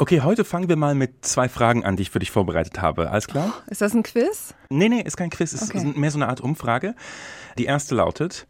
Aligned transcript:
Okay, 0.00 0.22
heute 0.22 0.46
fangen 0.46 0.70
wir 0.70 0.76
mal 0.76 0.94
mit 0.94 1.26
zwei 1.26 1.46
Fragen 1.50 1.84
an, 1.84 1.94
die 1.96 2.04
ich 2.04 2.10
für 2.10 2.20
dich 2.20 2.30
vorbereitet 2.30 2.80
habe. 2.80 3.10
Alles 3.10 3.26
klar? 3.26 3.52
Oh, 3.54 3.70
ist 3.70 3.82
das 3.82 3.92
ein 3.92 4.02
Quiz? 4.02 4.54
Nee, 4.70 4.88
nee, 4.88 5.02
ist 5.02 5.18
kein 5.18 5.28
Quiz, 5.28 5.52
ist 5.52 5.74
Okay. 5.74 5.92
mehr 5.94 6.10
so 6.10 6.16
eine 6.16 6.28
Art 6.28 6.40
Umfrage. 6.40 6.94
Die 7.58 7.66
erste 7.66 7.96
lautet, 7.96 8.46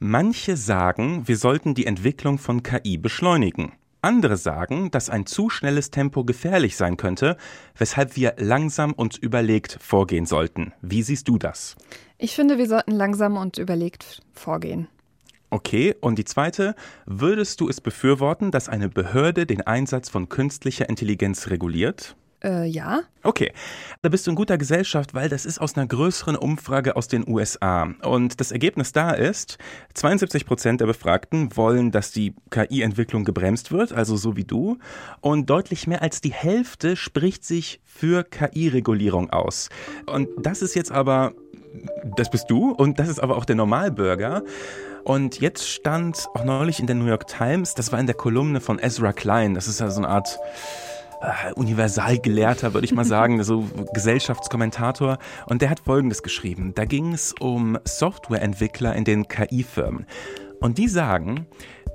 manche 0.00 0.56
sagen, 0.56 1.28
wir 1.28 1.36
sollten 1.36 1.74
die 1.74 1.86
Entwicklung 1.86 2.38
von 2.38 2.64
KI 2.64 2.98
beschleunigen. 2.98 3.70
Andere 4.02 4.36
sagen, 4.36 4.90
dass 4.90 5.10
ein 5.10 5.26
zu 5.26 5.48
schnelles 5.48 5.92
Tempo 5.92 6.24
gefährlich 6.24 6.76
sein 6.76 6.96
könnte, 6.96 7.36
weshalb 7.78 8.16
wir 8.16 8.34
langsam 8.38 8.92
und 8.92 9.16
überlegt 9.16 9.78
vorgehen 9.80 10.26
sollten. 10.26 10.72
Wie 10.82 11.04
siehst 11.04 11.28
du 11.28 11.38
das? 11.38 11.76
Ich 12.18 12.34
finde, 12.34 12.58
wir 12.58 12.66
sollten 12.66 12.90
langsam 12.90 13.36
und 13.36 13.58
überlegt 13.58 14.22
vorgehen. 14.32 14.88
Okay, 15.50 15.96
und 16.00 16.18
die 16.18 16.24
zweite, 16.24 16.74
würdest 17.06 17.60
du 17.60 17.68
es 17.68 17.80
befürworten, 17.80 18.50
dass 18.52 18.68
eine 18.68 18.88
Behörde 18.88 19.46
den 19.46 19.62
Einsatz 19.62 20.08
von 20.08 20.28
künstlicher 20.28 20.88
Intelligenz 20.88 21.48
reguliert? 21.48 22.16
Äh, 22.42 22.66
ja. 22.66 23.02
Okay, 23.22 23.52
da 24.00 24.08
bist 24.08 24.26
du 24.26 24.30
in 24.30 24.36
guter 24.36 24.56
Gesellschaft, 24.56 25.12
weil 25.12 25.28
das 25.28 25.44
ist 25.44 25.60
aus 25.60 25.76
einer 25.76 25.86
größeren 25.86 26.36
Umfrage 26.36 26.96
aus 26.96 27.06
den 27.06 27.28
USA. 27.28 27.92
Und 28.02 28.40
das 28.40 28.50
Ergebnis 28.50 28.92
da 28.92 29.10
ist, 29.10 29.58
72 29.92 30.46
Prozent 30.46 30.80
der 30.80 30.86
Befragten 30.86 31.54
wollen, 31.56 31.90
dass 31.90 32.12
die 32.12 32.34
KI-Entwicklung 32.50 33.24
gebremst 33.24 33.72
wird, 33.72 33.92
also 33.92 34.16
so 34.16 34.36
wie 34.36 34.44
du. 34.44 34.78
Und 35.20 35.50
deutlich 35.50 35.86
mehr 35.86 36.00
als 36.00 36.22
die 36.22 36.32
Hälfte 36.32 36.96
spricht 36.96 37.44
sich 37.44 37.80
für 37.84 38.24
KI-Regulierung 38.24 39.28
aus. 39.30 39.68
Und 40.06 40.28
das 40.38 40.62
ist 40.62 40.74
jetzt 40.74 40.92
aber, 40.92 41.34
das 42.16 42.30
bist 42.30 42.50
du 42.50 42.70
und 42.70 42.98
das 42.98 43.08
ist 43.08 43.20
aber 43.20 43.36
auch 43.36 43.44
der 43.44 43.56
Normalbürger. 43.56 44.44
Und 45.04 45.40
jetzt 45.40 45.68
stand 45.68 46.28
auch 46.34 46.44
neulich 46.44 46.80
in 46.80 46.86
der 46.86 46.96
New 46.96 47.06
York 47.06 47.26
Times, 47.26 47.74
das 47.74 47.92
war 47.92 47.98
in 47.98 48.06
der 48.06 48.14
Kolumne 48.14 48.60
von 48.60 48.78
Ezra 48.78 49.12
Klein, 49.12 49.54
das 49.54 49.68
ist 49.68 49.80
ja 49.80 49.90
so 49.90 49.98
eine 49.98 50.08
Art 50.08 50.38
äh, 51.20 51.52
Universalgelehrter, 51.54 52.74
würde 52.74 52.84
ich 52.84 52.92
mal 52.92 53.04
sagen, 53.06 53.42
so 53.42 53.68
Gesellschaftskommentator. 53.92 55.18
Und 55.46 55.62
der 55.62 55.70
hat 55.70 55.80
Folgendes 55.80 56.22
geschrieben. 56.22 56.72
Da 56.74 56.84
ging 56.84 57.12
es 57.12 57.34
um 57.38 57.78
Softwareentwickler 57.84 58.94
in 58.94 59.04
den 59.04 59.28
KI-Firmen. 59.28 60.06
Und 60.60 60.76
die 60.76 60.88
sagen, 60.88 61.46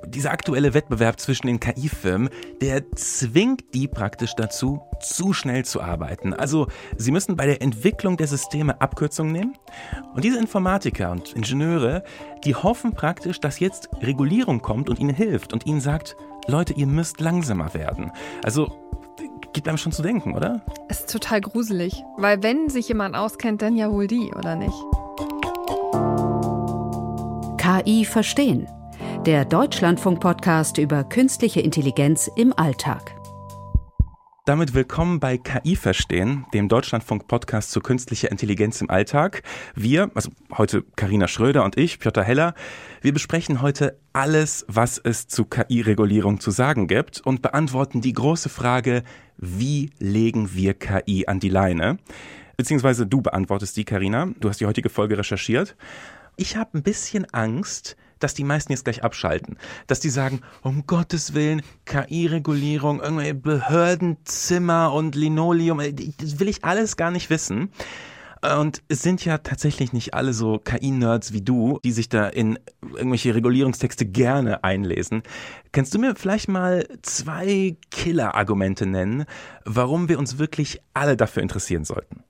dieser 0.06 0.30
aktuelle 0.30 0.74
Wettbewerb 0.74 1.20
zwischen 1.20 1.46
den 1.46 1.60
KI-Firmen, 1.60 2.30
der 2.60 2.90
zwingt 2.92 3.74
die 3.74 3.88
praktisch 3.88 4.34
dazu, 4.34 4.80
zu 5.00 5.32
schnell 5.32 5.64
zu 5.64 5.80
arbeiten. 5.80 6.32
Also 6.32 6.68
sie 6.96 7.10
müssen 7.10 7.36
bei 7.36 7.46
der 7.46 7.62
Entwicklung 7.62 8.16
der 8.16 8.26
Systeme 8.26 8.80
Abkürzungen 8.80 9.32
nehmen. 9.32 9.58
Und 10.14 10.24
diese 10.24 10.38
Informatiker 10.38 11.10
und 11.10 11.32
Ingenieure, 11.32 12.04
die 12.44 12.54
hoffen 12.54 12.92
praktisch, 12.92 13.40
dass 13.40 13.60
jetzt 13.60 13.88
Regulierung 14.00 14.62
kommt 14.62 14.88
und 14.88 14.98
ihnen 14.98 15.14
hilft 15.14 15.52
und 15.52 15.66
ihnen 15.66 15.80
sagt, 15.80 16.16
Leute, 16.46 16.74
ihr 16.74 16.86
müsst 16.86 17.20
langsamer 17.20 17.74
werden. 17.74 18.12
Also 18.44 18.86
gibt 19.52 19.68
einem 19.68 19.78
schon 19.78 19.92
zu 19.92 20.02
denken, 20.02 20.34
oder? 20.34 20.60
Es 20.88 21.00
ist 21.00 21.10
total 21.10 21.40
gruselig. 21.40 22.04
Weil 22.18 22.42
wenn 22.42 22.68
sich 22.68 22.88
jemand 22.88 23.16
auskennt, 23.16 23.62
dann 23.62 23.74
ja 23.74 23.90
wohl 23.90 24.06
die, 24.06 24.30
oder 24.36 24.54
nicht? 24.54 24.74
KI 27.56 28.04
verstehen. 28.04 28.68
Der 29.24 29.44
Deutschlandfunk-Podcast 29.44 30.78
über 30.78 31.04
künstliche 31.04 31.60
Intelligenz 31.60 32.28
im 32.36 32.52
Alltag. 32.52 33.14
Damit 34.44 34.74
willkommen 34.74 35.20
bei 35.20 35.38
KI 35.38 35.76
Verstehen, 35.76 36.44
dem 36.52 36.68
Deutschlandfunk-Podcast 36.68 37.70
zu 37.70 37.80
künstlicher 37.80 38.30
Intelligenz 38.30 38.80
im 38.80 38.90
Alltag. 38.90 39.42
Wir, 39.74 40.10
also 40.14 40.30
heute 40.56 40.82
Karina 40.96 41.28
Schröder 41.28 41.64
und 41.64 41.78
ich, 41.78 41.98
Piotr 41.98 42.22
Heller, 42.22 42.54
wir 43.00 43.12
besprechen 43.12 43.62
heute 43.62 43.98
alles, 44.12 44.64
was 44.68 44.98
es 44.98 45.28
zu 45.28 45.44
KI-Regulierung 45.44 46.40
zu 46.40 46.50
sagen 46.50 46.86
gibt 46.86 47.20
und 47.20 47.42
beantworten 47.42 48.00
die 48.00 48.12
große 48.12 48.48
Frage, 48.48 49.02
wie 49.36 49.90
legen 49.98 50.54
wir 50.54 50.74
KI 50.74 51.26
an 51.26 51.40
die 51.40 51.48
Leine? 51.48 51.98
Beziehungsweise 52.56 53.06
du 53.06 53.22
beantwortest 53.22 53.76
die, 53.76 53.84
Karina. 53.84 54.28
Du 54.40 54.48
hast 54.48 54.60
die 54.60 54.66
heutige 54.66 54.88
Folge 54.88 55.18
recherchiert. 55.18 55.76
Ich 56.36 56.56
habe 56.56 56.78
ein 56.78 56.82
bisschen 56.82 57.26
Angst, 57.32 57.96
dass 58.18 58.34
die 58.34 58.44
meisten 58.44 58.72
jetzt 58.72 58.84
gleich 58.84 59.04
abschalten. 59.04 59.58
Dass 59.86 60.00
die 60.00 60.10
sagen, 60.10 60.40
um 60.62 60.86
Gottes 60.86 61.34
Willen, 61.34 61.62
KI-Regulierung, 61.84 63.00
irgendwelche 63.00 63.34
Behördenzimmer 63.34 64.92
und 64.92 65.14
Linoleum, 65.14 65.80
äh, 65.80 65.92
das 65.92 66.38
will 66.38 66.48
ich 66.48 66.64
alles 66.64 66.96
gar 66.96 67.10
nicht 67.10 67.30
wissen. 67.30 67.70
Und 68.42 68.82
es 68.88 69.02
sind 69.02 69.24
ja 69.24 69.38
tatsächlich 69.38 69.92
nicht 69.92 70.14
alle 70.14 70.32
so 70.32 70.58
KI-Nerds 70.58 71.32
wie 71.32 71.42
du, 71.42 71.80
die 71.82 71.92
sich 71.92 72.08
da 72.08 72.28
in 72.28 72.58
irgendwelche 72.82 73.34
Regulierungstexte 73.34 74.06
gerne 74.06 74.62
einlesen. 74.62 75.22
Kannst 75.72 75.94
du 75.94 75.98
mir 75.98 76.14
vielleicht 76.14 76.48
mal 76.48 76.86
zwei 77.02 77.76
Killer-Argumente 77.90 78.86
nennen, 78.86 79.24
warum 79.64 80.08
wir 80.08 80.18
uns 80.18 80.38
wirklich 80.38 80.80
alle 80.94 81.16
dafür 81.16 81.42
interessieren 81.42 81.84
sollten? 81.84 82.22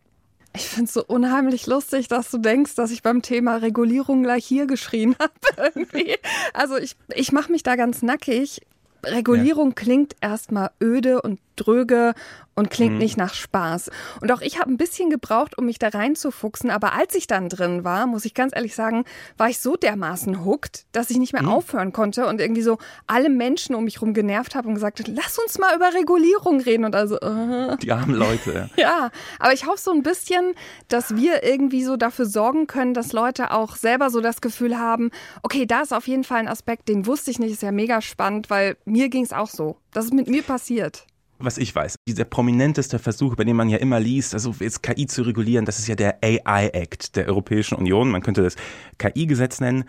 Ich 0.57 0.69
finde 0.69 0.85
es 0.85 0.95
so 0.95 1.05
unheimlich 1.05 1.67
lustig, 1.67 2.09
dass 2.09 2.31
du 2.31 2.39
denkst, 2.39 2.77
dass 2.77 2.91
ich 2.91 3.03
beim 3.03 3.21
Thema 3.21 3.57
Regulierung 3.57 4.23
gleich 4.23 4.47
hier 4.47 4.67
geschrien 4.67 5.15
habe. 5.21 5.71
Irgendwie. 5.75 6.17
Also 6.55 6.79
ich, 6.79 6.97
ich 7.15 7.31
mache 7.31 7.53
mich 7.53 7.63
da 7.63 7.77
ganz 7.77 8.03
nackig. 8.03 8.63
Regulierung 9.05 9.69
ja. 9.69 9.75
klingt 9.75 10.17
erstmal 10.21 10.71
öde 10.83 11.21
und 11.21 11.39
dröge 11.57 12.15
und 12.57 12.71
klingt 12.71 12.95
mhm. 12.95 12.99
nicht 12.99 13.17
nach 13.19 13.35
Spaß. 13.35 13.91
Und 14.21 14.33
auch 14.33 14.41
ich 14.41 14.59
habe 14.59 14.71
ein 14.71 14.79
bisschen 14.79 15.11
gebraucht, 15.11 15.59
um 15.59 15.67
mich 15.67 15.79
da 15.79 15.89
reinzufuchsen. 15.89 16.71
Aber 16.71 16.95
als 16.95 17.15
ich 17.15 17.27
dann 17.27 17.51
drin 17.51 17.85
war, 17.85 18.07
muss 18.07 18.25
ich 18.25 18.33
ganz 18.33 18.57
ehrlich 18.57 18.75
sagen, 18.75 19.05
war 19.37 19.51
ich 19.51 19.59
so 19.59 19.77
dermaßen 19.77 20.45
hooked, 20.45 20.87
dass 20.93 21.11
ich 21.11 21.19
nicht 21.19 21.35
mehr 21.35 21.43
mhm. 21.43 21.51
aufhören 21.51 21.93
konnte 21.93 22.27
und 22.27 22.41
irgendwie 22.41 22.63
so 22.63 22.79
alle 23.07 23.29
Menschen 23.29 23.75
um 23.75 23.85
mich 23.85 24.01
rum 24.01 24.15
genervt 24.15 24.55
habe 24.55 24.69
und 24.69 24.75
gesagt 24.75 25.01
habe, 25.01 25.13
lass 25.13 25.39
uns 25.39 25.59
mal 25.59 25.77
über 25.77 25.93
Regulierung 25.93 26.61
reden. 26.61 26.87
Und 26.87 26.97
also, 26.97 27.19
äh. 27.19 27.77
Die 27.77 27.93
armen 27.93 28.15
Leute. 28.15 28.71
ja, 28.77 29.11
aber 29.39 29.53
ich 29.53 29.67
hoffe 29.67 29.81
so 29.81 29.93
ein 29.93 30.03
bisschen, 30.03 30.55
dass 30.89 31.15
wir 31.15 31.45
irgendwie 31.45 31.85
so 31.85 31.99
dafür 31.99 32.25
sorgen 32.25 32.67
können, 32.67 32.95
dass 32.95 33.13
Leute 33.13 33.51
auch 33.51 33.77
selber 33.77 34.09
so 34.09 34.23
das 34.23 34.41
Gefühl 34.41 34.79
haben, 34.79 35.11
okay, 35.43 35.67
da 35.67 35.83
ist 35.83 35.93
auf 35.93 36.09
jeden 36.09 36.25
Fall 36.25 36.39
ein 36.39 36.49
Aspekt, 36.49 36.89
den 36.89 37.05
wusste 37.05 37.31
ich 37.31 37.39
nicht, 37.39 37.53
ist 37.53 37.63
ja 37.63 37.73
mega 37.73 38.01
spannend, 38.01 38.49
weil 38.49 38.79
mir 38.87 39.11
ging 39.11 39.25
es 39.25 39.35
auch 39.35 39.51
so. 39.51 39.77
Das 39.93 40.07
ist 40.07 40.15
mit 40.15 40.29
mir 40.29 40.43
passiert 40.43 41.07
was 41.39 41.59
ich 41.59 41.75
weiß, 41.75 41.97
dieser 42.09 42.25
prominenteste 42.25 42.99
Versuch, 42.99 43.33
über 43.33 43.45
den 43.45 43.57
man 43.57 43.69
ja 43.69 43.79
immer 43.79 44.01
liest, 44.01 44.35
also 44.35 44.55
jetzt 44.61 44.83
KI 44.83 45.07
zu 45.07 45.23
regulieren, 45.23 45.65
das 45.65 45.79
ist 45.79 45.87
ja 45.87 45.95
der 45.95 46.19
AI 46.23 46.69
Act 46.69 47.17
der 47.17 47.27
Europäischen 47.27 47.77
Union. 47.77 48.11
Man 48.11 48.23
könnte 48.23 48.43
das 48.43 48.57
KI-Gesetz 48.99 49.61
nennen. 49.61 49.85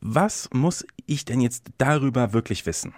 Was 0.00 0.48
muss 0.52 0.84
ich 1.06 1.24
denn 1.24 1.40
jetzt 1.40 1.64
darüber 1.78 2.32
wirklich 2.32 2.66
wissen? 2.66 2.94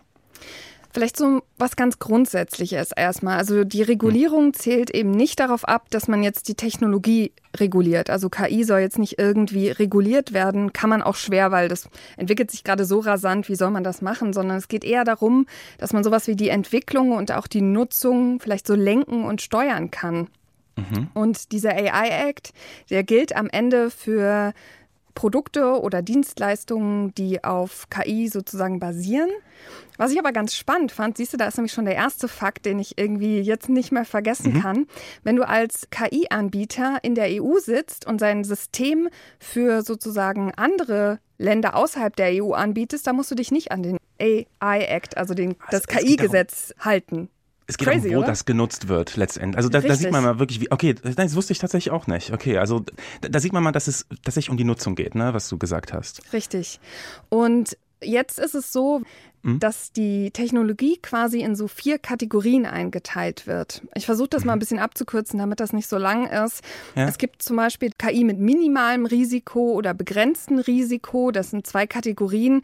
Vielleicht 0.96 1.18
so 1.18 1.42
was 1.58 1.76
ganz 1.76 1.98
Grundsätzliches 1.98 2.90
erstmal. 2.90 3.36
Also 3.36 3.64
die 3.64 3.82
Regulierung 3.82 4.54
zählt 4.54 4.88
eben 4.88 5.10
nicht 5.10 5.38
darauf 5.40 5.68
ab, 5.68 5.90
dass 5.90 6.08
man 6.08 6.22
jetzt 6.22 6.48
die 6.48 6.54
Technologie 6.54 7.32
reguliert. 7.54 8.08
Also 8.08 8.30
KI 8.30 8.64
soll 8.64 8.80
jetzt 8.80 8.98
nicht 8.98 9.18
irgendwie 9.18 9.68
reguliert 9.68 10.32
werden, 10.32 10.72
kann 10.72 10.88
man 10.88 11.02
auch 11.02 11.16
schwer, 11.16 11.50
weil 11.50 11.68
das 11.68 11.90
entwickelt 12.16 12.50
sich 12.50 12.64
gerade 12.64 12.86
so 12.86 13.00
rasant, 13.00 13.50
wie 13.50 13.56
soll 13.56 13.70
man 13.70 13.84
das 13.84 14.00
machen, 14.00 14.32
sondern 14.32 14.56
es 14.56 14.68
geht 14.68 14.84
eher 14.84 15.04
darum, 15.04 15.44
dass 15.76 15.92
man 15.92 16.02
sowas 16.02 16.28
wie 16.28 16.34
die 16.34 16.48
Entwicklung 16.48 17.12
und 17.12 17.30
auch 17.30 17.46
die 17.46 17.60
Nutzung 17.60 18.40
vielleicht 18.40 18.66
so 18.66 18.74
lenken 18.74 19.24
und 19.24 19.42
steuern 19.42 19.90
kann. 19.90 20.28
Mhm. 20.76 21.08
Und 21.12 21.52
dieser 21.52 21.72
AI 21.74 22.28
Act, 22.30 22.54
der 22.88 23.02
gilt 23.02 23.36
am 23.36 23.50
Ende 23.50 23.90
für 23.90 24.54
Produkte 25.16 25.80
oder 25.80 26.02
Dienstleistungen, 26.02 27.12
die 27.16 27.42
auf 27.42 27.90
KI 27.90 28.28
sozusagen 28.28 28.78
basieren. 28.78 29.30
Was 29.96 30.12
ich 30.12 30.18
aber 30.20 30.30
ganz 30.30 30.54
spannend 30.54 30.92
fand, 30.92 31.16
siehst 31.16 31.32
du, 31.32 31.38
da 31.38 31.48
ist 31.48 31.56
nämlich 31.56 31.72
schon 31.72 31.86
der 31.86 31.96
erste 31.96 32.28
Fakt, 32.28 32.66
den 32.66 32.78
ich 32.78 32.98
irgendwie 32.98 33.40
jetzt 33.40 33.68
nicht 33.68 33.90
mehr 33.90 34.04
vergessen 34.04 34.52
mhm. 34.52 34.60
kann. 34.60 34.86
Wenn 35.24 35.34
du 35.34 35.48
als 35.48 35.88
KI-Anbieter 35.90 36.98
in 37.02 37.16
der 37.16 37.42
EU 37.42 37.58
sitzt 37.58 38.06
und 38.06 38.20
sein 38.20 38.44
System 38.44 39.08
für 39.40 39.82
sozusagen 39.82 40.52
andere 40.54 41.18
Länder 41.38 41.74
außerhalb 41.74 42.14
der 42.14 42.44
EU 42.44 42.52
anbietest, 42.52 43.06
dann 43.06 43.16
musst 43.16 43.30
du 43.30 43.34
dich 43.34 43.50
nicht 43.50 43.72
an 43.72 43.82
den 43.82 43.96
AI-Act, 44.20 45.16
also 45.16 45.34
den, 45.34 45.56
das 45.70 45.86
KI-Gesetz 45.86 46.74
halten. 46.78 47.30
Es 47.66 47.78
geht 47.78 47.88
Crazy, 47.88 48.02
darum, 48.02 48.14
wo 48.14 48.18
oder? 48.20 48.28
das 48.28 48.44
genutzt 48.44 48.88
wird 48.88 49.16
letztendlich. 49.16 49.56
Also 49.56 49.68
da, 49.68 49.80
da 49.80 49.94
sieht 49.96 50.12
man 50.12 50.22
mal 50.22 50.38
wirklich, 50.38 50.60
wie, 50.60 50.70
okay, 50.70 50.94
das 50.94 51.34
wusste 51.34 51.52
ich 51.52 51.58
tatsächlich 51.58 51.92
auch 51.92 52.06
nicht. 52.06 52.32
Okay, 52.32 52.58
also 52.58 52.84
da, 53.20 53.28
da 53.28 53.40
sieht 53.40 53.52
man 53.52 53.62
mal, 53.62 53.72
dass 53.72 53.88
es 53.88 54.06
tatsächlich 54.22 54.50
um 54.50 54.56
die 54.56 54.64
Nutzung 54.64 54.94
geht, 54.94 55.14
ne, 55.14 55.34
was 55.34 55.48
du 55.48 55.58
gesagt 55.58 55.92
hast. 55.92 56.32
Richtig. 56.32 56.78
Und 57.28 57.76
jetzt 58.02 58.38
ist 58.38 58.54
es 58.54 58.72
so, 58.72 59.02
mhm. 59.42 59.58
dass 59.58 59.92
die 59.92 60.30
Technologie 60.30 60.98
quasi 61.02 61.40
in 61.40 61.56
so 61.56 61.68
vier 61.68 61.98
Kategorien 61.98 62.66
eingeteilt 62.66 63.46
wird. 63.46 63.82
Ich 63.94 64.06
versuche 64.06 64.28
das 64.28 64.44
mal 64.44 64.52
ein 64.52 64.58
bisschen 64.58 64.78
abzukürzen, 64.78 65.38
damit 65.38 65.60
das 65.60 65.72
nicht 65.72 65.88
so 65.88 65.98
lang 65.98 66.26
ist. 66.26 66.62
Ja. 66.94 67.08
Es 67.08 67.18
gibt 67.18 67.42
zum 67.42 67.56
Beispiel 67.56 67.90
KI 67.96 68.24
mit 68.24 68.38
minimalem 68.38 69.06
Risiko 69.06 69.72
oder 69.72 69.94
begrenztem 69.94 70.58
Risiko. 70.58 71.30
Das 71.30 71.50
sind 71.50 71.66
zwei 71.66 71.86
Kategorien. 71.86 72.62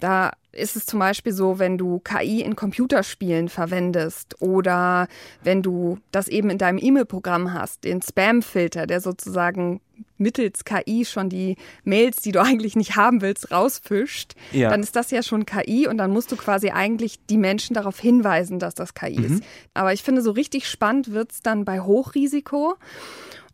Da 0.00 0.32
ist 0.52 0.76
es 0.76 0.86
zum 0.86 0.98
Beispiel 0.98 1.32
so, 1.32 1.58
wenn 1.58 1.78
du 1.78 2.00
KI 2.00 2.40
in 2.40 2.56
Computerspielen 2.56 3.48
verwendest 3.48 4.40
oder 4.40 5.08
wenn 5.42 5.62
du 5.62 5.98
das 6.12 6.28
eben 6.28 6.50
in 6.50 6.58
deinem 6.58 6.78
E-Mail-Programm 6.78 7.52
hast, 7.52 7.84
den 7.84 8.02
Spam-Filter, 8.02 8.86
der 8.86 9.00
sozusagen 9.00 9.80
mittels 10.18 10.64
KI 10.64 11.04
schon 11.04 11.28
die 11.28 11.56
Mails, 11.84 12.16
die 12.18 12.32
du 12.32 12.40
eigentlich 12.42 12.76
nicht 12.76 12.96
haben 12.96 13.20
willst, 13.22 13.50
rausfischt, 13.50 14.34
ja. 14.52 14.70
dann 14.70 14.80
ist 14.80 14.96
das 14.96 15.10
ja 15.10 15.22
schon 15.22 15.46
KI 15.46 15.86
und 15.86 15.98
dann 15.98 16.10
musst 16.10 16.32
du 16.32 16.36
quasi 16.36 16.70
eigentlich 16.70 17.18
die 17.26 17.38
Menschen 17.38 17.74
darauf 17.74 17.98
hinweisen, 17.98 18.58
dass 18.58 18.74
das 18.74 18.94
KI 18.94 19.18
mhm. 19.18 19.24
ist. 19.24 19.44
Aber 19.74 19.92
ich 19.92 20.02
finde, 20.02 20.22
so 20.22 20.30
richtig 20.30 20.68
spannend 20.68 21.12
wird 21.12 21.32
es 21.32 21.40
dann 21.40 21.64
bei 21.64 21.80
Hochrisiko. 21.80 22.76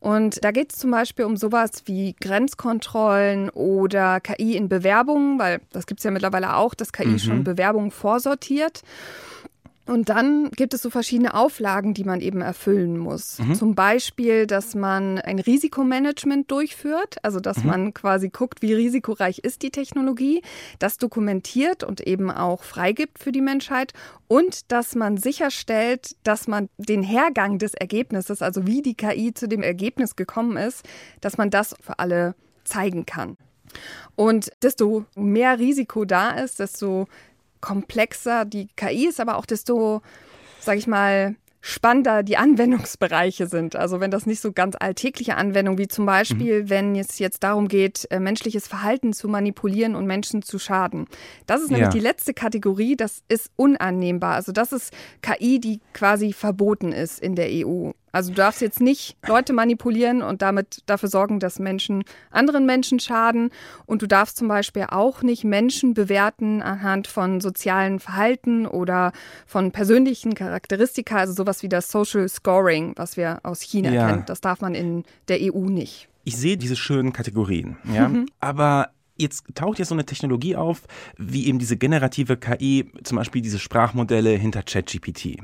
Und 0.02 0.44
da 0.44 0.50
geht 0.50 0.72
es 0.72 0.81
zum 0.81 0.90
Beispiel 0.90 1.25
um 1.25 1.37
sowas 1.37 1.84
wie 1.84 2.16
Grenzkontrollen 2.20 3.50
oder 3.50 4.19
KI 4.19 4.56
in 4.56 4.69
Bewerbungen, 4.69 5.38
weil 5.38 5.60
das 5.70 5.87
gibt 5.87 6.00
es 6.00 6.04
ja 6.04 6.10
mittlerweile 6.10 6.56
auch, 6.56 6.75
dass 6.75 6.93
KI 6.93 7.06
mhm. 7.06 7.19
schon 7.20 7.44
Bewerbungen 7.44 7.93
vorsortiert. 7.93 8.82
Und 9.84 10.11
dann 10.11 10.50
gibt 10.50 10.75
es 10.75 10.82
so 10.82 10.90
verschiedene 10.90 11.34
Auflagen, 11.34 11.93
die 11.93 12.05
man 12.05 12.20
eben 12.20 12.40
erfüllen 12.40 12.99
muss. 12.99 13.40
Mhm. 13.40 13.55
Zum 13.56 13.75
Beispiel, 13.75 14.46
dass 14.46 14.76
man 14.76 15.19
ein 15.19 15.40
Risikomanagement 15.40 16.49
durchführt, 16.50 17.17
also 17.25 17.40
dass 17.40 17.58
mhm. 17.58 17.67
man 17.67 17.94
quasi 17.94 18.29
guckt, 18.29 18.62
wie 18.62 18.75
risikoreich 18.75 19.40
ist 19.40 19.62
die 19.62 19.73
Technologie, 19.73 20.43
das 20.79 20.99
dokumentiert 20.99 21.82
und 21.82 22.00
eben 22.00 22.31
auch 22.31 22.62
freigibt 22.62 23.19
für 23.19 23.32
die 23.32 23.40
Menschheit 23.40 23.93
und 24.29 24.70
dass 24.70 24.94
man 24.94 25.17
sicherstellt, 25.17 26.14
dass 26.23 26.46
man 26.46 26.69
den 26.78 27.02
Hergang 27.02 27.58
des 27.58 27.75
Ergebnisses, 27.75 28.40
also 28.40 28.67
wie 28.67 28.82
die 28.82 28.94
KI 28.94 29.35
zu 29.35 29.49
dem 29.49 29.64
Ergebnis 29.64 30.14
gekommen 30.14 30.56
ist, 30.56 30.87
dass 31.20 31.38
man 31.38 31.50
das 31.50 31.75
für 31.81 31.99
alle 31.99 32.37
zeigen 32.64 33.05
kann. 33.05 33.37
Und 34.14 34.50
desto 34.62 35.06
mehr 35.17 35.58
Risiko 35.58 36.05
da 36.05 36.31
ist, 36.31 36.61
desto 36.61 37.08
komplexer 37.62 38.44
die 38.44 38.69
KI 38.76 39.09
ist, 39.09 39.20
aber 39.20 39.38
auch 39.38 39.47
desto, 39.47 40.03
sag 40.61 40.76
ich 40.76 40.87
mal, 40.87 41.37
spannender 41.64 42.25
die 42.25 42.37
Anwendungsbereiche 42.37 43.47
sind. 43.47 43.76
Also 43.76 44.00
wenn 44.00 44.11
das 44.11 44.26
nicht 44.26 44.41
so 44.41 44.53
ganz 44.53 44.75
alltägliche 44.79 45.37
Anwendungen, 45.37 45.79
wie 45.79 45.87
zum 45.87 46.05
Beispiel, 46.05 46.64
mhm. 46.64 46.70
wenn 46.70 46.97
es 46.97 47.20
jetzt 47.20 47.44
darum 47.44 47.69
geht, 47.69 48.06
äh, 48.11 48.19
menschliches 48.19 48.67
Verhalten 48.67 49.12
zu 49.12 49.29
manipulieren 49.29 49.94
und 49.94 50.06
Menschen 50.06 50.43
zu 50.43 50.59
schaden. 50.59 51.06
Das 51.47 51.62
ist 51.62 51.70
nämlich 51.70 51.87
ja. 51.87 51.93
die 51.93 52.00
letzte 52.00 52.35
Kategorie, 52.35 52.97
das 52.97 53.23
ist 53.29 53.50
unannehmbar. 53.55 54.35
Also 54.35 54.50
das 54.50 54.73
ist 54.73 54.93
KI, 55.23 55.61
die 55.61 55.81
quasi 55.94 56.32
verboten 56.32 56.91
ist 56.91 57.20
in 57.20 57.37
der 57.37 57.49
EU. 57.49 57.93
Also 58.12 58.31
du 58.31 58.37
darfst 58.37 58.61
jetzt 58.61 58.81
nicht 58.81 59.17
Leute 59.26 59.53
manipulieren 59.53 60.23
und 60.23 60.43
damit 60.43 60.82
dafür 60.87 61.09
sorgen, 61.09 61.41
dass 61.41 61.59
Menschen 61.59 62.05
anderen 62.31 62.67
Menschen 62.67 63.00
schaden. 63.00 63.50
Und 63.87 64.03
du 64.03 64.06
darfst 64.06 64.37
zum 64.37 64.49
Beispiel 64.49 64.87
auch 64.88 65.23
nicht 65.23 65.44
Menschen 65.44 65.94
bewerten 65.94 66.62
anhand 66.62 67.06
von 67.06 67.41
sozialen 67.41 67.99
Verhalten 67.99 68.67
oder 68.67 69.12
von 69.47 69.73
persönlichen 69.73 70.35
Charakteristika, 70.35 71.17
also 71.17 71.32
sowas 71.32 71.62
wie 71.62 71.69
das 71.69 71.91
Social 71.91 72.29
Scoring, 72.29 72.93
was 72.97 73.17
wir 73.17 73.41
aus 73.43 73.62
China 73.62 73.91
ja. 73.91 74.06
kennen. 74.06 74.25
Das 74.26 74.41
darf 74.41 74.61
man 74.61 74.75
in 74.75 75.05
der 75.29 75.38
EU 75.41 75.64
nicht. 75.69 76.09
Ich 76.25 76.37
sehe 76.37 76.56
diese 76.56 76.76
schönen 76.76 77.12
Kategorien, 77.12 77.79
ja. 77.93 78.09
Mhm. 78.09 78.26
Aber 78.38 78.91
jetzt 79.17 79.44
taucht 79.55 79.79
ja 79.79 79.85
so 79.85 79.94
eine 79.94 80.05
Technologie 80.05 80.56
auf, 80.56 80.82
wie 81.17 81.47
eben 81.47 81.59
diese 81.59 81.76
generative 81.76 82.37
KI, 82.37 82.91
zum 83.05 83.17
Beispiel 83.17 83.43
diese 83.43 83.59
Sprachmodelle 83.59 84.31
hinter 84.31 84.62
ChatGPT. 84.62 85.38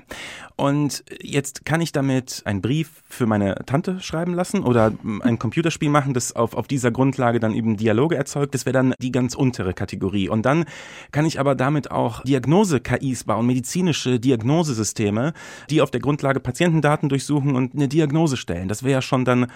Und 0.56 1.05
jetzt 1.23 1.65
kann 1.65 1.81
ich 1.81 1.93
damit 1.93 2.43
einen 2.44 2.61
Brief 2.61 3.03
für 3.09 3.26
meine 3.26 3.55
Tante 3.67 4.00
schreiben 4.00 4.35
lassen 4.35 4.65
oder 4.65 4.93
ein 5.23 5.38
Computerspiel 5.38 5.88
machen, 5.88 6.15
das 6.15 6.35
auf, 6.35 6.55
auf 6.55 6.67
dieser 6.67 6.91
Grundlage 6.91 7.38
dann 7.38 7.55
eben 7.55 7.76
Dialoge 7.76 8.17
erzeugt. 8.17 8.55
Das 8.55 8.67
wäre 8.67 8.73
dann 8.73 8.94
die 9.00 9.12
ganz 9.12 9.35
untere 9.35 9.73
Kategorie. 9.75 10.29
Und 10.29 10.44
dann 10.44 10.65
kann 11.12 11.26
ich 11.26 11.38
aber 11.38 11.55
damit 11.55 11.91
auch 11.91 12.23
Diagnose-KIs 12.25 13.25
bauen, 13.25 13.47
medizinische 13.47 14.19
Diagnosesysteme, 14.19 15.32
die 15.70 15.81
auf 15.81 15.91
der 15.91 16.00
Grundlage 16.00 16.41
Patientendaten 16.41 17.09
durchsuchen 17.09 17.55
und 17.55 17.75
eine 17.75 17.87
Diagnose 17.87 18.37
stellen. 18.37 18.69
Das 18.69 18.82
wäre 18.82 18.94
ja 18.94 19.03
schon 19.03 19.25
dann 19.25 19.47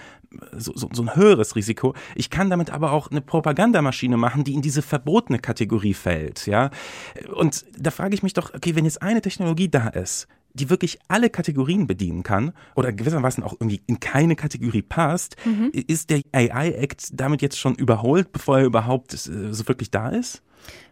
so, 0.55 0.71
so, 0.75 0.89
so 0.93 1.01
ein 1.03 1.15
höheres 1.15 1.55
Risiko. 1.55 1.95
Ich 2.15 2.29
kann 2.29 2.49
damit 2.49 2.69
aber 2.69 2.91
auch 2.93 3.11
eine 3.11 3.21
Propagandamaschine 3.21 4.02
Suchmaschine 4.03 4.17
machen, 4.17 4.43
die 4.43 4.53
in 4.53 4.61
diese 4.61 4.81
verbotene 4.81 5.39
Kategorie 5.39 5.93
fällt, 5.93 6.45
ja. 6.47 6.69
Und 7.33 7.65
da 7.77 7.91
frage 7.91 8.15
ich 8.15 8.23
mich 8.23 8.33
doch, 8.33 8.53
okay, 8.53 8.75
wenn 8.75 8.85
jetzt 8.85 9.01
eine 9.01 9.21
Technologie 9.21 9.69
da 9.69 9.87
ist, 9.87 10.27
die 10.53 10.69
wirklich 10.69 10.99
alle 11.07 11.29
Kategorien 11.29 11.87
bedienen 11.87 12.23
kann 12.23 12.53
oder 12.75 12.91
gewissermaßen 12.91 13.43
auch 13.43 13.53
irgendwie 13.53 13.81
in 13.87 13.99
keine 13.99 14.35
Kategorie 14.35 14.83
passt, 14.83 15.35
mhm. 15.45 15.71
ist 15.73 16.09
der 16.09 16.21
AI-Act 16.31 17.09
damit 17.13 17.41
jetzt 17.41 17.57
schon 17.57 17.75
überholt, 17.75 18.31
bevor 18.31 18.59
er 18.59 18.65
überhaupt 18.65 19.13
äh, 19.13 19.53
so 19.53 19.67
wirklich 19.67 19.89
da 19.89 20.09
ist? 20.09 20.43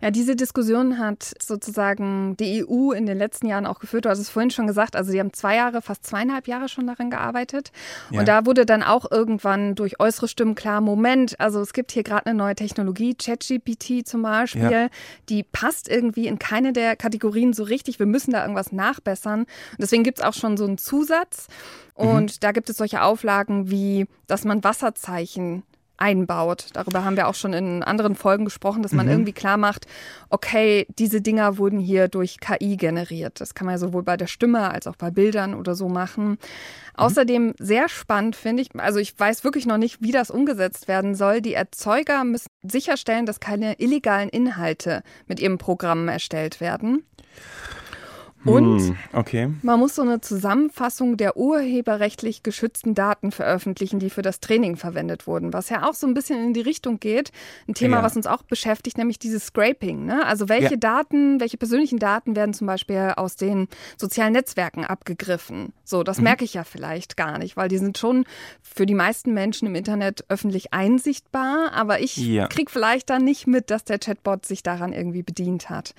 Ja, 0.02 0.12
diese 0.12 0.36
Diskussion 0.36 0.98
hat 0.98 1.34
sozusagen 1.42 2.36
die 2.38 2.66
EU 2.66 2.92
in 2.92 3.06
den 3.06 3.18
letzten 3.18 3.48
Jahren 3.48 3.66
auch 3.66 3.80
geführt. 3.80 4.06
Du 4.06 4.10
hast 4.10 4.20
es 4.20 4.30
vorhin 4.30 4.50
schon 4.50 4.68
gesagt, 4.68 4.96
also 4.96 5.12
sie 5.12 5.20
haben 5.20 5.34
zwei 5.34 5.56
Jahre, 5.56 5.82
fast 5.82 6.06
zweieinhalb 6.06 6.48
Jahre 6.48 6.70
schon 6.70 6.88
daran 6.88 7.10
gearbeitet. 7.10 7.72
Ja. 8.10 8.20
Und 8.20 8.28
da 8.28 8.46
wurde 8.46 8.66
dann 8.66 8.84
auch 8.84 9.10
irgendwann 9.12 9.76
durch 9.76 10.00
äußere 10.00 10.28
Stimmen 10.28 10.56
klar, 10.56 10.82
Moment, 10.82 11.40
also 11.40 11.62
es 11.62 11.74
gibt 11.74 11.92
hier 11.92 12.04
gerade 12.04 12.26
eine 12.26 12.38
neue 12.38 12.56
Technologie, 12.56 13.16
ChatGPT 13.16 14.08
zum 14.08 14.24
Beispiel, 14.24 14.72
ja. 14.72 14.88
die 15.30 15.44
passt 15.44 15.88
irgendwie 15.88 16.28
in 16.28 16.40
keine 16.40 16.74
der 16.74 16.96
Kategorien 16.96 17.54
so 17.54 17.64
richtig. 17.64 18.00
Wir 18.00 18.06
müssen 18.06 18.32
da 18.32 18.42
irgendwas 18.42 18.72
nachbessern. 18.72 19.42
Und 19.42 19.48
deswegen 19.80 20.04
gibt 20.04 20.20
es 20.20 20.26
auch 20.26 20.34
schon 20.34 20.58
so 20.58 20.66
einen 20.66 20.78
Zusatz. 20.78 21.48
Mhm. 21.98 22.08
Und 22.08 22.32
mhm. 22.32 22.38
da 22.40 22.52
gibt 22.52 22.70
es 22.70 22.78
solche 22.78 23.02
Auflagen 23.04 23.70
wie, 23.70 24.08
dass 24.28 24.46
man 24.46 24.64
Wasserzeichen 24.64 25.64
einbaut. 26.02 26.68
Darüber 26.74 27.06
haben 27.06 27.16
wir 27.16 27.28
auch 27.28 27.36
schon 27.36 27.54
in 27.54 27.84
anderen 27.84 28.16
Folgen 28.16 28.46
gesprochen, 28.46 28.82
dass 28.84 28.92
man 28.92 29.06
mhm. 29.06 29.12
irgendwie 29.12 29.34
klar 29.34 29.58
macht, 29.58 29.86
okay, 30.30 30.88
diese 30.98 31.22
Dinger 31.22 31.58
wurden 31.58 31.80
hier 31.80 32.08
durch 32.08 32.40
KI 32.40 32.76
generiert. 32.76 33.40
Das 33.40 33.54
kann 33.54 33.66
man 33.66 33.76
ja 33.76 33.78
sowohl 33.78 34.04
bei 34.04 34.18
der 34.18 34.28
Stimme 34.28 34.72
als 34.72 34.88
auch 34.88 34.96
bei 34.96 35.12
Bildern 35.12 35.54
oder 35.54 35.76
so 35.76 35.88
machen. 35.88 36.32
Mhm. 36.32 36.38
Außerdem 36.96 37.54
sehr 37.60 37.88
spannend 37.88 38.36
finde 38.36 38.64
ich, 38.64 38.70
also 38.76 39.00
ich 39.00 39.18
weiß 39.18 39.44
wirklich 39.44 39.66
noch 39.66 39.78
nicht, 39.78 40.02
wie 40.02 40.12
das 40.12 40.32
umgesetzt 40.32 40.88
werden 40.88 41.16
soll. 41.16 41.42
Die 41.42 41.54
Erzeuger 41.54 42.24
müssen 42.24 42.50
sicherstellen, 42.64 43.26
dass 43.26 43.40
keine 43.40 43.80
illegalen 43.80 44.30
Inhalte 44.30 45.04
mit 45.28 45.40
ihrem 45.40 45.58
Programm 45.58 46.08
erstellt 46.08 46.60
werden. 46.60 47.06
Und 48.44 48.80
hm, 48.80 48.98
okay. 49.14 49.50
man 49.62 49.80
muss 49.80 49.96
so 49.96 50.02
eine 50.02 50.20
Zusammenfassung 50.20 51.18
der 51.18 51.38
urheberrechtlich 51.38 52.42
geschützten 52.42 52.96
Daten 52.96 53.32
veröffentlichen, 53.32 54.00
die 54.00 54.10
für 54.10 54.24
das 54.24 54.40
Training 54.40 54.78
verwendet 54.78 55.28
wurden, 55.28 55.54
was 55.54 55.70
ja 55.70 55.88
auch 55.88 55.94
so 55.94 56.08
ein 56.08 56.14
bisschen 56.14 56.44
in 56.44 56.54
die 56.54 56.62
Richtung 56.62 57.00
geht. 57.00 57.32
Ein 57.68 57.76
Thema, 57.76 57.98
ja. 57.98 58.04
was 58.04 58.16
uns 58.16 58.26
auch 58.26 58.42
beschäftigt, 58.42 58.98
nämlich 58.98 59.20
dieses 59.20 59.46
Scraping. 59.46 60.06
Ne? 60.06 60.26
Also 60.26 60.50
welche 60.50 60.72
ja. 60.72 60.78
Daten, 60.78 61.40
welche 61.40 61.58
persönlichen 61.58 62.00
Daten 62.00 62.36
werden 62.36 62.54
zum 62.54 62.68
Beispiel 62.68 63.14
aus 63.16 63.36
den 63.36 63.68
sozialen 63.98 64.34
Netzwerken 64.34 64.86
abgegriffen? 64.86 65.74
So, 65.84 66.04
das 66.04 66.18
mhm. 66.18 66.24
merke 66.24 66.44
ich 66.44 66.56
ja 66.56 66.64
vielleicht 66.64 67.18
gar 67.18 67.38
nicht, 67.38 67.58
weil 67.58 67.68
die 67.68 67.78
sind 67.78 67.98
schon 67.98 68.26
für 68.62 68.86
die 68.86 68.96
meisten 68.96 69.34
Menschen 69.34 69.68
im 69.68 69.76
Internet 69.76 70.26
öffentlich 70.30 70.74
einsichtbar, 70.74 71.72
aber 71.74 72.00
ich 72.00 72.18
ja. 72.18 72.48
kriege 72.48 72.72
vielleicht 72.72 73.10
dann 73.10 73.24
nicht 73.24 73.46
mit, 73.46 73.70
dass 73.70 73.84
der 73.84 74.00
Chatbot 74.00 74.46
sich 74.46 74.64
daran 74.64 74.94
irgendwie 74.94 75.22
bedient 75.22 75.70
hat. 75.70 75.94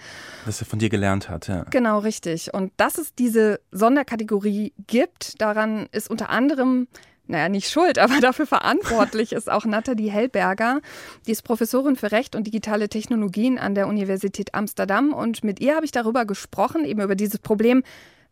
Dass 0.44 0.60
er 0.60 0.66
von 0.66 0.78
dir 0.78 0.88
gelernt 0.88 1.28
hat, 1.28 1.46
ja. 1.46 1.64
Genau, 1.70 1.98
richtig 1.98 2.31
richtig. 2.32 2.55
Und 2.55 2.73
dass 2.76 2.99
es 2.99 3.14
diese 3.14 3.61
Sonderkategorie 3.70 4.73
gibt, 4.87 5.40
daran 5.40 5.88
ist 5.93 6.11
unter 6.11 6.31
anderem 6.31 6.89
naja, 7.29 7.48
nicht 7.48 7.70
schuld, 7.70 7.98
aber 8.01 8.20
dafür 8.20 8.46
verantwortlich 8.46 9.32
ist 9.32 9.51
auch 9.51 9.65
Nathalie 9.65 10.10
Hellberger. 10.10 10.81
Die 11.27 11.31
ist 11.31 11.43
Professorin 11.43 11.96
für 11.96 12.12
Recht 12.12 12.34
und 12.34 12.46
digitale 12.46 12.89
Technologien 12.89 13.58
an 13.58 13.74
der 13.74 13.86
Universität 13.86 14.55
Amsterdam. 14.55 15.12
Und 15.12 15.44
mit 15.44 15.60
ihr 15.60 15.77
habe 15.77 15.84
ich 15.84 15.93
darüber 15.93 16.24
gesprochen, 16.24 16.84
eben 16.84 17.01
über 17.01 17.15
dieses 17.15 17.39
Problem. 17.39 17.84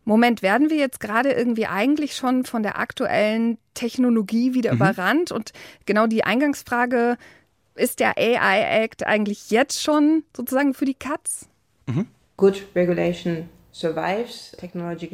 Moment, 0.03 0.41
werden 0.41 0.69
wir 0.69 0.77
jetzt 0.77 0.99
gerade 0.99 1.31
irgendwie 1.31 1.67
eigentlich 1.67 2.15
schon 2.15 2.43
von 2.43 2.63
der 2.63 2.79
aktuellen 2.79 3.59
Technologie 3.75 4.53
wieder 4.53 4.71
mhm. 4.71 4.77
überrannt? 4.77 5.31
Und 5.31 5.51
genau 5.85 6.07
die 6.07 6.23
Eingangsfrage, 6.23 7.17
ist 7.75 8.01
der 8.01 8.17
AI 8.17 8.83
Act 8.83 9.05
eigentlich 9.07 9.51
jetzt 9.51 9.81
schon 9.81 10.23
sozusagen 10.35 10.73
für 10.73 10.85
die 10.85 10.95
Katz? 10.95 11.47
Mhm. 11.87 12.07
Good 12.35 12.63
regulation 12.75 13.47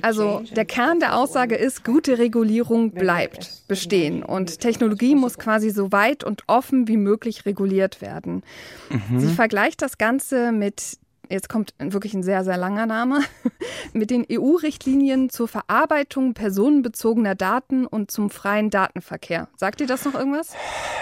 also 0.01 0.43
der 0.55 0.65
Kern 0.65 0.99
der 0.99 1.15
Aussage 1.15 1.55
ist, 1.55 1.83
gute 1.83 2.17
Regulierung 2.17 2.91
bleibt 2.91 3.67
bestehen 3.67 4.23
und 4.23 4.59
Technologie 4.59 5.15
muss 5.15 5.37
quasi 5.37 5.69
so 5.69 5.91
weit 5.91 6.23
und 6.23 6.43
offen 6.47 6.87
wie 6.87 6.97
möglich 6.97 7.45
reguliert 7.45 8.01
werden. 8.01 8.43
Mhm. 8.89 9.19
Sie 9.19 9.33
vergleicht 9.33 9.81
das 9.81 9.97
Ganze 9.97 10.51
mit 10.51 10.97
jetzt 11.29 11.49
kommt 11.49 11.73
wirklich 11.79 12.13
ein 12.13 12.23
sehr, 12.23 12.43
sehr 12.43 12.57
langer 12.57 12.85
Name, 12.85 13.21
mit 13.93 14.09
den 14.09 14.25
EU-Richtlinien 14.31 15.29
zur 15.29 15.47
Verarbeitung 15.47 16.33
personenbezogener 16.33 17.35
Daten 17.35 17.85
und 17.85 18.11
zum 18.11 18.29
freien 18.29 18.69
Datenverkehr. 18.69 19.47
Sagt 19.55 19.79
dir 19.79 19.87
das 19.87 20.05
noch 20.05 20.15
irgendwas? 20.15 20.53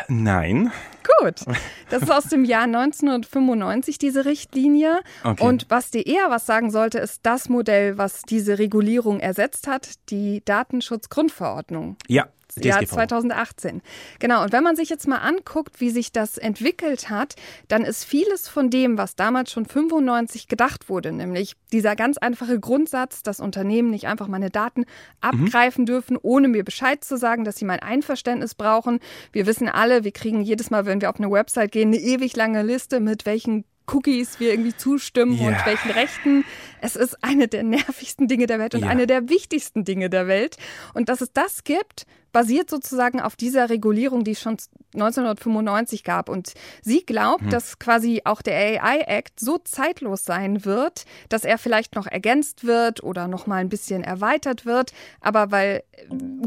Nein. 0.08 0.72
Gut. 1.20 1.42
Das 1.92 2.02
ist 2.02 2.12
aus 2.12 2.24
dem 2.26 2.46
Jahr 2.46 2.64
1995, 2.64 4.00
diese 4.00 4.26
Richtlinie. 4.26 5.02
Okay. 5.24 5.46
Und 5.46 5.68
was 5.70 5.92
dir 5.92 6.04
eher 6.04 6.32
was 6.32 6.48
sagen 6.48 6.72
sollte, 6.72 6.98
ist 6.98 7.20
das 7.22 7.48
Modell, 7.48 8.00
was 8.00 8.24
diese 8.24 8.58
Regulierung 8.58 9.20
ersetzt 9.20 9.68
hat, 9.68 9.92
die 10.10 10.44
Datenschutzgrundverordnung. 10.46 11.96
Ja, 12.08 12.28
Jahr 12.60 12.86
2018. 12.86 13.82
Genau, 14.20 14.44
und 14.44 14.52
wenn 14.52 14.64
man 14.64 14.76
sich 14.76 14.90
jetzt 14.90 15.08
mal 15.08 15.18
anguckt, 15.18 15.80
wie 15.82 15.90
sich 15.90 16.12
das 16.12 16.38
entwickelt 16.38 17.10
hat, 17.10 17.36
dann 17.68 17.84
ist 17.84 18.06
vieles 18.06 18.48
von 18.48 18.70
dem, 18.70 18.98
was 18.98 19.16
damals 19.16 19.52
schon 19.52 19.66
95 19.66 20.48
gedacht 20.48 20.90
wurde, 20.90 21.12
nämlich 21.12 21.56
dieser 21.72 21.96
ganz 21.96 22.18
einfache 22.18 22.60
Grundsatz, 22.60 23.24
dass 23.24 23.40
Unternehmen 23.40 23.90
nicht 23.90 24.08
einfach 24.08 24.28
meine 24.28 24.50
Daten 24.50 24.86
abgreifen 25.22 25.84
mhm. 25.84 25.88
dürfen, 25.88 26.18
ohne 26.22 26.48
mir 26.48 26.64
Bescheid 26.64 27.04
zu 27.04 27.18
sagen, 27.18 27.44
dass 27.44 27.58
sie 27.58 27.66
mein 27.66 27.80
Einverständnis 27.80 28.56
brauchen. 28.56 29.00
Wir 29.32 29.46
wissen 29.46 29.68
alle, 29.68 30.04
wir 30.04 30.12
kriegen 30.12 30.42
jedes 30.42 30.70
Mal, 30.70 30.86
wenn 30.86 31.02
wir 31.02 31.10
auf 31.10 31.18
eine 31.18 31.32
Website 31.32 31.72
gehen, 31.72 31.90
eine 31.90 31.98
ewig 31.98 32.36
lange 32.36 32.64
Liste 32.64 33.00
mit 33.00 33.26
welchen 33.26 33.66
Cookies 33.92 34.40
wir 34.40 34.52
irgendwie 34.52 34.76
zustimmen 34.76 35.38
yeah. 35.38 35.48
und 35.48 35.66
welchen 35.66 35.92
Rechten. 35.92 36.46
Es 36.82 36.96
ist 36.96 37.24
eine 37.24 37.48
der 37.48 37.64
nervigsten 37.64 38.28
Dinge 38.28 38.48
der 38.48 38.60
Welt 38.60 38.76
und 38.76 38.82
yeah. 38.82 38.90
eine 38.90 39.08
der 39.08 39.30
wichtigsten 39.30 39.86
Dinge 39.86 40.10
der 40.10 40.28
Welt. 40.28 40.58
Und 40.94 41.10
dass 41.10 41.22
es 41.22 41.32
das 41.34 41.64
gibt, 41.64 42.06
basiert 42.36 42.70
sozusagen 42.70 43.22
auf 43.22 43.38
dieser 43.38 43.70
Regulierung, 43.70 44.26
die 44.26 44.32
es 44.32 44.42
schon 44.42 44.58
1995 44.94 46.04
gab. 46.04 46.28
Und 46.28 46.54
sie 46.82 47.06
glaubt, 47.06 47.44
hm. 47.44 47.50
dass 47.50 47.80
quasi 47.80 48.24
auch 48.26 48.42
der 48.42 48.84
AI 48.84 49.06
Act 49.08 49.40
so 49.40 49.58
zeitlos 49.58 50.26
sein 50.26 50.66
wird, 50.66 51.06
dass 51.30 51.46
er 51.46 51.58
vielleicht 51.58 51.96
noch 51.96 52.08
ergänzt 52.08 52.66
wird 52.66 53.02
oder 53.02 53.30
noch 53.30 53.48
mal 53.48 53.62
ein 53.62 53.70
bisschen 53.70 54.04
erweitert 54.04 54.66
wird. 54.66 54.92
Aber 55.22 55.52
weil 55.52 55.84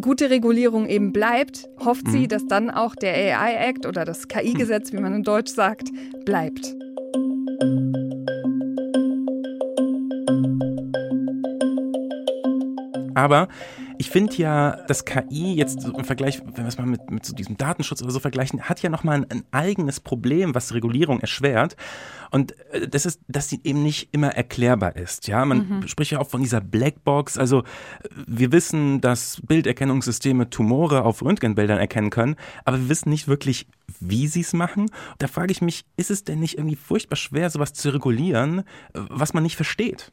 gute 0.03 0.29
Regulierung 0.29 0.87
eben 0.87 1.15
bleibt, 1.15 1.67
hofft 1.83 2.05
hm. 2.05 2.13
sie, 2.13 2.29
dass 2.29 2.47
dann 2.47 2.71
auch 2.71 2.95
der 2.95 3.15
AI 3.15 3.55
Act 3.55 3.87
oder 3.87 4.05
das 4.05 4.29
KI-Gesetz, 4.29 4.93
wie 4.93 4.99
man 4.99 5.15
in 5.15 5.23
Deutsch 5.23 5.53
sagt, 5.53 5.89
bleibt. 6.27 6.77
Aber 13.19 13.49
ich 13.99 14.11
finde 14.11 14.37
ja, 14.37 14.77
das 14.87 15.05
KI 15.05 15.55
jetzt 15.55 15.85
im 15.85 16.05
Vergleich, 16.05 16.41
wenn 16.41 16.65
wir 16.65 16.69
es 16.69 16.79
mal 16.79 16.87
mit, 16.87 17.11
mit 17.11 17.27
so 17.27 17.35
diesem 17.35 17.57
Datenschutz 17.57 18.01
oder 18.01 18.13
so 18.13 18.21
vergleichen, 18.21 18.63
hat 18.63 18.81
ja 18.81 18.91
nochmal 18.91 19.17
ein, 19.17 19.27
ein 19.29 19.45
eigenes 19.51 19.99
Problem, 19.99 20.55
was 20.55 20.73
Regulierung 20.73 21.19
erschwert. 21.19 21.75
Und 22.31 22.55
äh, 22.71 22.87
das 22.87 23.07
ist, 23.07 23.21
dass 23.27 23.49
sie 23.49 23.61
eben 23.65 23.83
nicht 23.83 24.11
immer 24.13 24.29
erklärbar 24.29 24.95
ist. 24.95 25.27
Ja, 25.27 25.45
man 25.45 25.69
mhm. 25.69 25.89
spricht 25.89 26.13
ja 26.13 26.21
auch 26.21 26.29
von 26.29 26.43
dieser 26.43 26.61
Blackbox. 26.61 27.39
Also 27.39 27.65
wir 28.25 28.53
wissen, 28.53 29.01
dass 29.01 29.43
Bilderkennungssysteme 29.45 30.49
Tumore 30.49 31.03
auf 31.03 31.21
Röntgenbildern 31.21 31.79
erkennen 31.79 32.11
können, 32.11 32.37
aber 32.65 32.79
wir 32.79 32.89
wissen 32.89 33.11
nicht 33.11 33.27
wirklich, 33.27 33.67
wie 33.99 34.29
sie 34.29 34.43
es 34.43 34.53
machen. 34.53 34.93
Da 35.19 35.27
frage 35.27 35.51
ich 35.51 35.61
mich, 35.61 35.85
ist 35.97 36.13
es 36.13 36.23
denn 36.23 36.39
nicht 36.39 36.57
irgendwie 36.57 36.77
furchtbar 36.77 37.17
schwer, 37.17 37.51
sowas 37.51 37.73
zu 37.73 37.93
regulieren, 37.93 38.63
was 38.93 39.35
man 39.35 39.43
nicht 39.43 39.57
versteht? 39.57 40.13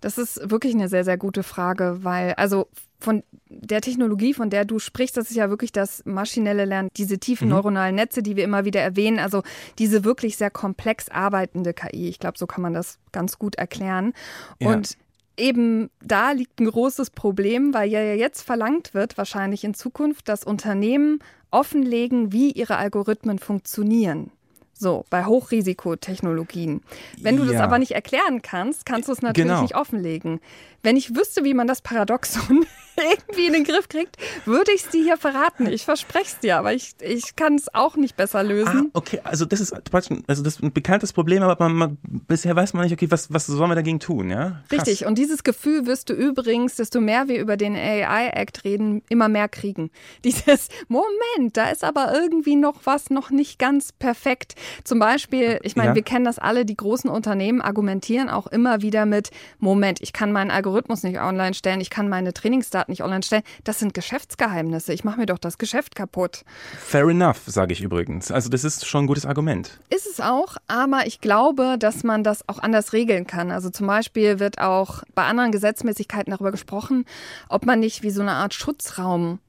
Das 0.00 0.18
ist 0.18 0.50
wirklich 0.50 0.74
eine 0.74 0.88
sehr, 0.88 1.04
sehr 1.04 1.18
gute 1.18 1.42
Frage, 1.42 1.98
weil 2.02 2.34
also 2.34 2.68
von 2.98 3.22
der 3.48 3.80
Technologie, 3.80 4.34
von 4.34 4.50
der 4.50 4.64
du 4.64 4.78
sprichst, 4.78 5.16
das 5.16 5.30
ist 5.30 5.36
ja 5.36 5.50
wirklich 5.50 5.72
das 5.72 6.02
maschinelle 6.04 6.64
Lernen, 6.64 6.90
diese 6.96 7.18
tiefen 7.18 7.48
mhm. 7.48 7.54
neuronalen 7.54 7.96
Netze, 7.96 8.22
die 8.22 8.36
wir 8.36 8.44
immer 8.44 8.64
wieder 8.64 8.80
erwähnen, 8.80 9.18
also 9.18 9.42
diese 9.78 10.04
wirklich 10.04 10.36
sehr 10.36 10.50
komplex 10.50 11.08
arbeitende 11.08 11.72
KI. 11.72 12.08
Ich 12.08 12.18
glaube, 12.18 12.38
so 12.38 12.46
kann 12.46 12.62
man 12.62 12.74
das 12.74 12.98
ganz 13.12 13.38
gut 13.38 13.56
erklären. 13.56 14.12
Ja. 14.58 14.68
Und 14.68 14.96
eben 15.36 15.90
da 16.02 16.32
liegt 16.32 16.60
ein 16.60 16.66
großes 16.66 17.10
Problem, 17.10 17.74
weil 17.74 17.90
ja 17.90 18.00
jetzt 18.00 18.42
verlangt 18.42 18.94
wird, 18.94 19.18
wahrscheinlich 19.18 19.64
in 19.64 19.74
Zukunft, 19.74 20.28
dass 20.28 20.44
Unternehmen 20.44 21.20
offenlegen, 21.50 22.32
wie 22.32 22.52
ihre 22.52 22.76
Algorithmen 22.76 23.38
funktionieren. 23.38 24.30
So, 24.80 25.04
bei 25.10 25.26
Hochrisikotechnologien. 25.26 26.80
Wenn 27.20 27.36
du 27.36 27.44
ja. 27.44 27.52
das 27.52 27.60
aber 27.60 27.78
nicht 27.78 27.90
erklären 27.90 28.40
kannst, 28.40 28.86
kannst 28.86 29.08
du 29.08 29.12
es 29.12 29.20
natürlich 29.20 29.50
genau. 29.50 29.60
nicht 29.60 29.76
offenlegen. 29.76 30.40
Wenn 30.82 30.96
ich 30.96 31.14
wüsste, 31.14 31.44
wie 31.44 31.52
man 31.52 31.66
das 31.66 31.82
Paradoxon 31.82 32.64
irgendwie 33.10 33.46
in 33.46 33.52
den 33.52 33.64
Griff 33.64 33.88
kriegt, 33.88 34.16
würde 34.44 34.72
ich 34.72 34.84
es 34.84 34.90
dir 34.90 35.02
hier 35.02 35.16
verraten. 35.16 35.66
Ich 35.66 35.84
verspreche 35.84 36.26
es 36.26 36.38
dir, 36.38 36.58
aber 36.58 36.72
ich, 36.72 36.92
ich 37.00 37.36
kann 37.36 37.54
es 37.54 37.72
auch 37.74 37.96
nicht 37.96 38.16
besser 38.16 38.42
lösen. 38.42 38.90
Ah, 38.92 38.98
okay, 38.98 39.20
also 39.24 39.44
das 39.44 39.60
ist 39.60 39.72
also 39.72 40.42
das 40.42 40.54
ist 40.54 40.62
ein 40.62 40.72
bekanntes 40.72 41.12
Problem, 41.12 41.42
aber 41.42 41.56
man, 41.68 41.74
man, 41.74 41.98
bisher 42.02 42.54
weiß 42.56 42.74
man 42.74 42.84
nicht, 42.84 42.92
okay, 42.92 43.10
was, 43.10 43.32
was 43.32 43.46
sollen 43.46 43.70
wir 43.70 43.74
dagegen 43.74 44.00
tun, 44.00 44.30
ja? 44.30 44.62
Krass. 44.68 44.86
Richtig, 44.86 45.06
und 45.06 45.18
dieses 45.18 45.42
Gefühl 45.44 45.86
wirst 45.86 46.08
du 46.08 46.14
übrigens, 46.14 46.76
desto 46.76 47.00
mehr 47.00 47.28
wir 47.28 47.40
über 47.40 47.56
den 47.56 47.76
AI-Act 47.76 48.64
reden, 48.64 49.02
immer 49.08 49.28
mehr 49.28 49.48
kriegen. 49.48 49.90
Dieses, 50.24 50.68
Moment, 50.88 51.56
da 51.56 51.70
ist 51.70 51.84
aber 51.84 52.12
irgendwie 52.14 52.56
noch 52.56 52.80
was 52.84 53.10
noch 53.10 53.30
nicht 53.30 53.58
ganz 53.58 53.92
perfekt. 53.92 54.54
Zum 54.84 54.98
Beispiel, 54.98 55.58
ich 55.62 55.76
meine, 55.76 55.90
ja. 55.90 55.94
wir 55.94 56.02
kennen 56.02 56.24
das 56.24 56.38
alle, 56.38 56.64
die 56.64 56.76
großen 56.76 57.10
Unternehmen 57.10 57.60
argumentieren 57.60 58.28
auch 58.28 58.46
immer 58.46 58.82
wieder 58.82 59.06
mit, 59.06 59.30
Moment, 59.58 60.00
ich 60.00 60.12
kann 60.12 60.32
meinen 60.32 60.50
Algorithmus 60.50 61.02
nicht 61.02 61.20
online 61.20 61.54
stellen, 61.54 61.80
ich 61.80 61.90
kann 61.90 62.08
meine 62.08 62.32
Trainingsdaten 62.32 62.89
nicht 62.90 63.02
online 63.02 63.22
stellen. 63.22 63.42
Das 63.64 63.78
sind 63.78 63.94
Geschäftsgeheimnisse. 63.94 64.92
Ich 64.92 65.04
mache 65.04 65.18
mir 65.18 65.26
doch 65.26 65.38
das 65.38 65.56
Geschäft 65.58 65.94
kaputt. 65.94 66.44
Fair 66.78 67.08
enough, 67.08 67.40
sage 67.46 67.72
ich 67.72 67.80
übrigens. 67.80 68.30
Also 68.30 68.50
das 68.50 68.64
ist 68.64 68.86
schon 68.86 69.04
ein 69.04 69.06
gutes 69.06 69.24
Argument. 69.24 69.80
Ist 69.88 70.06
es 70.06 70.20
auch, 70.20 70.56
aber 70.66 71.06
ich 71.06 71.20
glaube, 71.20 71.76
dass 71.78 72.04
man 72.04 72.22
das 72.22 72.48
auch 72.48 72.58
anders 72.58 72.92
regeln 72.92 73.26
kann. 73.26 73.50
Also 73.50 73.70
zum 73.70 73.86
Beispiel 73.86 74.38
wird 74.38 74.58
auch 74.60 75.02
bei 75.14 75.24
anderen 75.24 75.52
Gesetzmäßigkeiten 75.52 76.30
darüber 76.30 76.50
gesprochen, 76.50 77.06
ob 77.48 77.64
man 77.64 77.80
nicht 77.80 78.02
wie 78.02 78.10
so 78.10 78.20
eine 78.20 78.32
Art 78.32 78.54
Schutzraum 78.54 79.40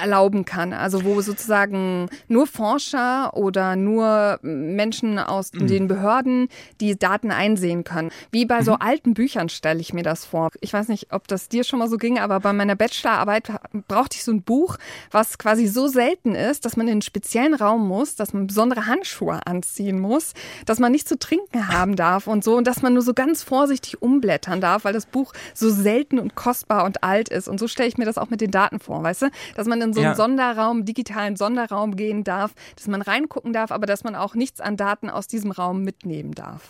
erlauben 0.00 0.44
kann. 0.44 0.72
Also 0.72 1.04
wo 1.04 1.20
sozusagen 1.20 2.08
nur 2.28 2.46
Forscher 2.46 3.36
oder 3.36 3.76
nur 3.76 4.38
Menschen 4.42 5.18
aus 5.18 5.52
mhm. 5.52 5.66
den 5.66 5.88
Behörden 5.88 6.48
die 6.80 6.98
Daten 6.98 7.30
einsehen 7.30 7.84
können. 7.84 8.10
Wie 8.30 8.46
bei 8.46 8.62
so 8.62 8.72
mhm. 8.72 8.78
alten 8.80 9.14
Büchern 9.14 9.48
stelle 9.48 9.80
ich 9.80 9.92
mir 9.92 10.02
das 10.02 10.24
vor. 10.24 10.50
Ich 10.60 10.72
weiß 10.72 10.88
nicht, 10.88 11.12
ob 11.12 11.28
das 11.28 11.48
dir 11.48 11.64
schon 11.64 11.78
mal 11.78 11.88
so 11.88 11.96
ging, 11.96 12.18
aber 12.18 12.40
bei 12.40 12.52
meiner 12.52 12.76
Bachelorarbeit 12.76 13.50
brauchte 13.88 14.16
ich 14.16 14.24
so 14.24 14.32
ein 14.32 14.42
Buch, 14.42 14.76
was 15.10 15.38
quasi 15.38 15.66
so 15.66 15.88
selten 15.88 16.34
ist, 16.34 16.64
dass 16.64 16.76
man 16.76 16.86
in 16.86 16.92
einen 16.92 17.02
speziellen 17.02 17.54
Raum 17.54 17.86
muss, 17.86 18.16
dass 18.16 18.32
man 18.32 18.46
besondere 18.46 18.86
Handschuhe 18.86 19.46
anziehen 19.46 20.00
muss, 20.00 20.32
dass 20.64 20.78
man 20.78 20.92
nicht 20.92 21.08
zu 21.08 21.18
trinken 21.18 21.68
haben 21.68 21.96
darf 21.96 22.26
und 22.26 22.44
so 22.44 22.56
und 22.56 22.66
dass 22.66 22.82
man 22.82 22.94
nur 22.94 23.02
so 23.02 23.14
ganz 23.14 23.42
vorsichtig 23.42 24.02
umblättern 24.02 24.60
darf, 24.60 24.84
weil 24.84 24.92
das 24.92 25.06
Buch 25.06 25.32
so 25.54 25.70
selten 25.70 26.18
und 26.18 26.34
kostbar 26.34 26.84
und 26.84 27.02
alt 27.02 27.28
ist. 27.28 27.48
Und 27.48 27.58
so 27.58 27.68
stelle 27.68 27.88
ich 27.88 27.98
mir 27.98 28.04
das 28.04 28.18
auch 28.18 28.30
mit 28.30 28.40
den 28.40 28.50
Daten 28.50 28.80
vor, 28.80 29.02
weißt 29.02 29.22
du? 29.22 29.30
Dass 29.54 29.65
man 29.66 29.76
man 29.76 29.88
in 29.88 29.94
so 29.94 30.00
einen 30.00 30.10
ja. 30.10 30.14
Sonderraum, 30.14 30.84
digitalen 30.84 31.36
Sonderraum 31.36 31.96
gehen 31.96 32.24
darf, 32.24 32.54
dass 32.76 32.86
man 32.88 33.02
reingucken 33.02 33.52
darf, 33.52 33.70
aber 33.70 33.86
dass 33.86 34.04
man 34.04 34.14
auch 34.14 34.34
nichts 34.34 34.60
an 34.60 34.76
Daten 34.76 35.10
aus 35.10 35.26
diesem 35.26 35.50
Raum 35.50 35.82
mitnehmen 35.82 36.32
darf. 36.32 36.62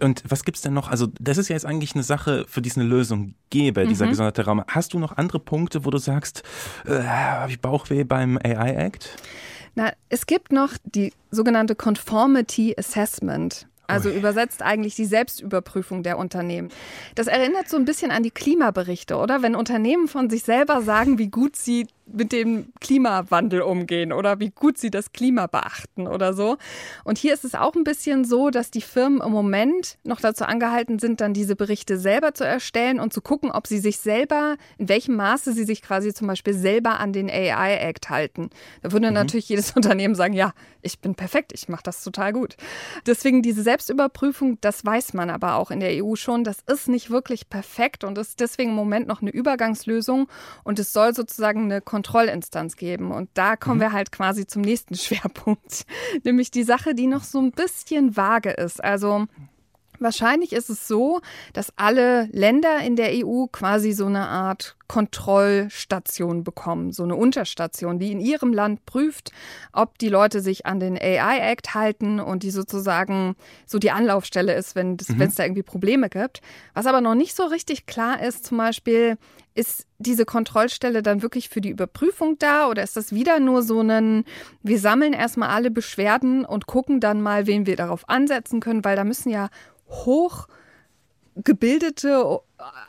Und 0.00 0.22
was 0.26 0.44
gibt 0.44 0.56
es 0.56 0.62
denn 0.62 0.72
noch? 0.72 0.90
Also, 0.90 1.08
das 1.20 1.38
ist 1.38 1.48
ja 1.48 1.54
jetzt 1.54 1.66
eigentlich 1.66 1.94
eine 1.94 2.02
Sache, 2.02 2.46
für 2.48 2.62
die 2.62 2.70
es 2.70 2.78
eine 2.78 2.86
Lösung 2.86 3.34
gäbe, 3.50 3.86
dieser 3.86 4.06
mhm. 4.06 4.10
gesonderte 4.10 4.44
Raum. 4.44 4.62
Hast 4.68 4.94
du 4.94 4.98
noch 4.98 5.16
andere 5.16 5.38
Punkte, 5.38 5.84
wo 5.84 5.90
du 5.90 5.98
sagst, 5.98 6.42
äh, 6.86 7.02
habe 7.02 7.50
ich 7.50 7.60
Bauchweh 7.60 8.04
beim 8.04 8.38
AI 8.38 8.74
Act? 8.74 9.10
Na, 9.74 9.92
es 10.08 10.26
gibt 10.26 10.52
noch 10.52 10.72
die 10.84 11.12
sogenannte 11.30 11.74
Conformity 11.74 12.74
Assessment. 12.78 13.66
Also 13.92 14.10
übersetzt 14.10 14.62
eigentlich 14.62 14.94
die 14.94 15.04
Selbstüberprüfung 15.04 16.02
der 16.02 16.18
Unternehmen. 16.18 16.70
Das 17.14 17.26
erinnert 17.26 17.68
so 17.68 17.76
ein 17.76 17.84
bisschen 17.84 18.10
an 18.10 18.22
die 18.22 18.30
Klimaberichte, 18.30 19.16
oder? 19.16 19.42
Wenn 19.42 19.54
Unternehmen 19.54 20.08
von 20.08 20.30
sich 20.30 20.44
selber 20.44 20.82
sagen, 20.82 21.18
wie 21.18 21.28
gut 21.28 21.56
sie 21.56 21.86
mit 22.12 22.32
dem 22.32 22.72
Klimawandel 22.80 23.62
umgehen 23.62 24.12
oder 24.12 24.40
wie 24.40 24.50
gut 24.50 24.78
sie 24.78 24.90
das 24.90 25.12
Klima 25.12 25.46
beachten 25.46 26.06
oder 26.06 26.34
so. 26.34 26.56
Und 27.04 27.18
hier 27.18 27.34
ist 27.34 27.44
es 27.44 27.54
auch 27.54 27.74
ein 27.74 27.84
bisschen 27.84 28.24
so, 28.24 28.50
dass 28.50 28.70
die 28.70 28.80
Firmen 28.80 29.20
im 29.20 29.32
Moment 29.32 29.98
noch 30.04 30.20
dazu 30.20 30.44
angehalten 30.44 30.98
sind, 30.98 31.20
dann 31.20 31.34
diese 31.34 31.56
Berichte 31.56 31.98
selber 31.98 32.34
zu 32.34 32.44
erstellen 32.44 33.00
und 33.00 33.12
zu 33.12 33.20
gucken, 33.20 33.50
ob 33.50 33.66
sie 33.66 33.78
sich 33.78 33.98
selber, 33.98 34.56
in 34.78 34.88
welchem 34.88 35.16
Maße 35.16 35.52
sie 35.52 35.64
sich 35.64 35.82
quasi 35.82 36.12
zum 36.14 36.26
Beispiel 36.26 36.54
selber 36.54 37.00
an 37.00 37.12
den 37.12 37.30
AI 37.30 37.76
Act 37.76 38.10
halten. 38.10 38.50
Da 38.82 38.92
würde 38.92 39.08
mhm. 39.08 39.14
natürlich 39.14 39.48
jedes 39.48 39.72
Unternehmen 39.76 40.14
sagen, 40.14 40.34
ja, 40.34 40.52
ich 40.82 41.00
bin 41.00 41.14
perfekt, 41.14 41.52
ich 41.54 41.68
mache 41.68 41.82
das 41.84 42.02
total 42.02 42.32
gut. 42.32 42.56
Deswegen 43.06 43.42
diese 43.42 43.62
Selbstüberprüfung, 43.62 44.58
das 44.60 44.84
weiß 44.84 45.14
man 45.14 45.30
aber 45.30 45.54
auch 45.56 45.70
in 45.70 45.80
der 45.80 46.04
EU 46.04 46.16
schon, 46.16 46.44
das 46.44 46.58
ist 46.66 46.88
nicht 46.88 47.10
wirklich 47.10 47.48
perfekt 47.48 48.04
und 48.04 48.18
ist 48.18 48.40
deswegen 48.40 48.70
im 48.70 48.76
Moment 48.76 49.06
noch 49.06 49.22
eine 49.22 49.30
Übergangslösung 49.30 50.28
und 50.64 50.78
es 50.78 50.92
soll 50.92 51.14
sozusagen 51.14 51.64
eine 51.64 51.80
Kontrollinstanz 52.02 52.76
geben. 52.76 53.12
Und 53.12 53.30
da 53.34 53.56
kommen 53.56 53.76
mhm. 53.76 53.82
wir 53.82 53.92
halt 53.92 54.12
quasi 54.12 54.46
zum 54.46 54.62
nächsten 54.62 54.94
Schwerpunkt, 54.96 55.84
nämlich 56.24 56.50
die 56.50 56.64
Sache, 56.64 56.94
die 56.94 57.06
noch 57.06 57.24
so 57.24 57.38
ein 57.38 57.52
bisschen 57.52 58.16
vage 58.16 58.50
ist. 58.50 58.82
Also 58.82 59.26
Wahrscheinlich 60.02 60.52
ist 60.52 60.68
es 60.68 60.88
so, 60.88 61.20
dass 61.52 61.72
alle 61.76 62.24
Länder 62.32 62.78
in 62.80 62.96
der 62.96 63.10
EU 63.24 63.46
quasi 63.46 63.92
so 63.92 64.06
eine 64.06 64.26
Art 64.26 64.74
Kontrollstation 64.88 66.42
bekommen, 66.42 66.90
so 66.90 67.04
eine 67.04 67.14
Unterstation, 67.14 68.00
die 68.00 68.10
in 68.10 68.18
ihrem 68.20 68.52
Land 68.52 68.84
prüft, 68.84 69.30
ob 69.72 69.98
die 69.98 70.08
Leute 70.08 70.40
sich 70.40 70.66
an 70.66 70.80
den 70.80 70.98
AI 70.98 71.52
Act 71.52 71.74
halten 71.74 72.18
und 72.18 72.42
die 72.42 72.50
sozusagen 72.50 73.36
so 73.64 73.78
die 73.78 73.92
Anlaufstelle 73.92 74.54
ist, 74.54 74.74
wenn 74.74 74.96
es 75.00 75.08
mhm. 75.08 75.32
da 75.36 75.44
irgendwie 75.44 75.62
Probleme 75.62 76.08
gibt. 76.08 76.40
Was 76.74 76.86
aber 76.86 77.00
noch 77.00 77.14
nicht 77.14 77.36
so 77.36 77.44
richtig 77.44 77.86
klar 77.86 78.20
ist, 78.20 78.44
zum 78.44 78.58
Beispiel, 78.58 79.18
ist 79.54 79.86
diese 79.98 80.24
Kontrollstelle 80.24 81.02
dann 81.02 81.22
wirklich 81.22 81.48
für 81.48 81.60
die 81.60 81.70
Überprüfung 81.70 82.38
da 82.38 82.68
oder 82.68 82.82
ist 82.82 82.96
das 82.96 83.12
wieder 83.12 83.40
nur 83.40 83.62
so 83.62 83.80
ein, 83.80 84.24
wir 84.62 84.78
sammeln 84.78 85.12
erstmal 85.12 85.50
alle 85.50 85.70
Beschwerden 85.70 86.44
und 86.44 86.66
gucken 86.66 87.00
dann 87.00 87.22
mal, 87.22 87.46
wen 87.46 87.66
wir 87.66 87.76
darauf 87.76 88.08
ansetzen 88.08 88.60
können, 88.60 88.84
weil 88.84 88.96
da 88.96 89.04
müssen 89.04 89.30
ja 89.30 89.48
hochgebildete, 89.88 92.40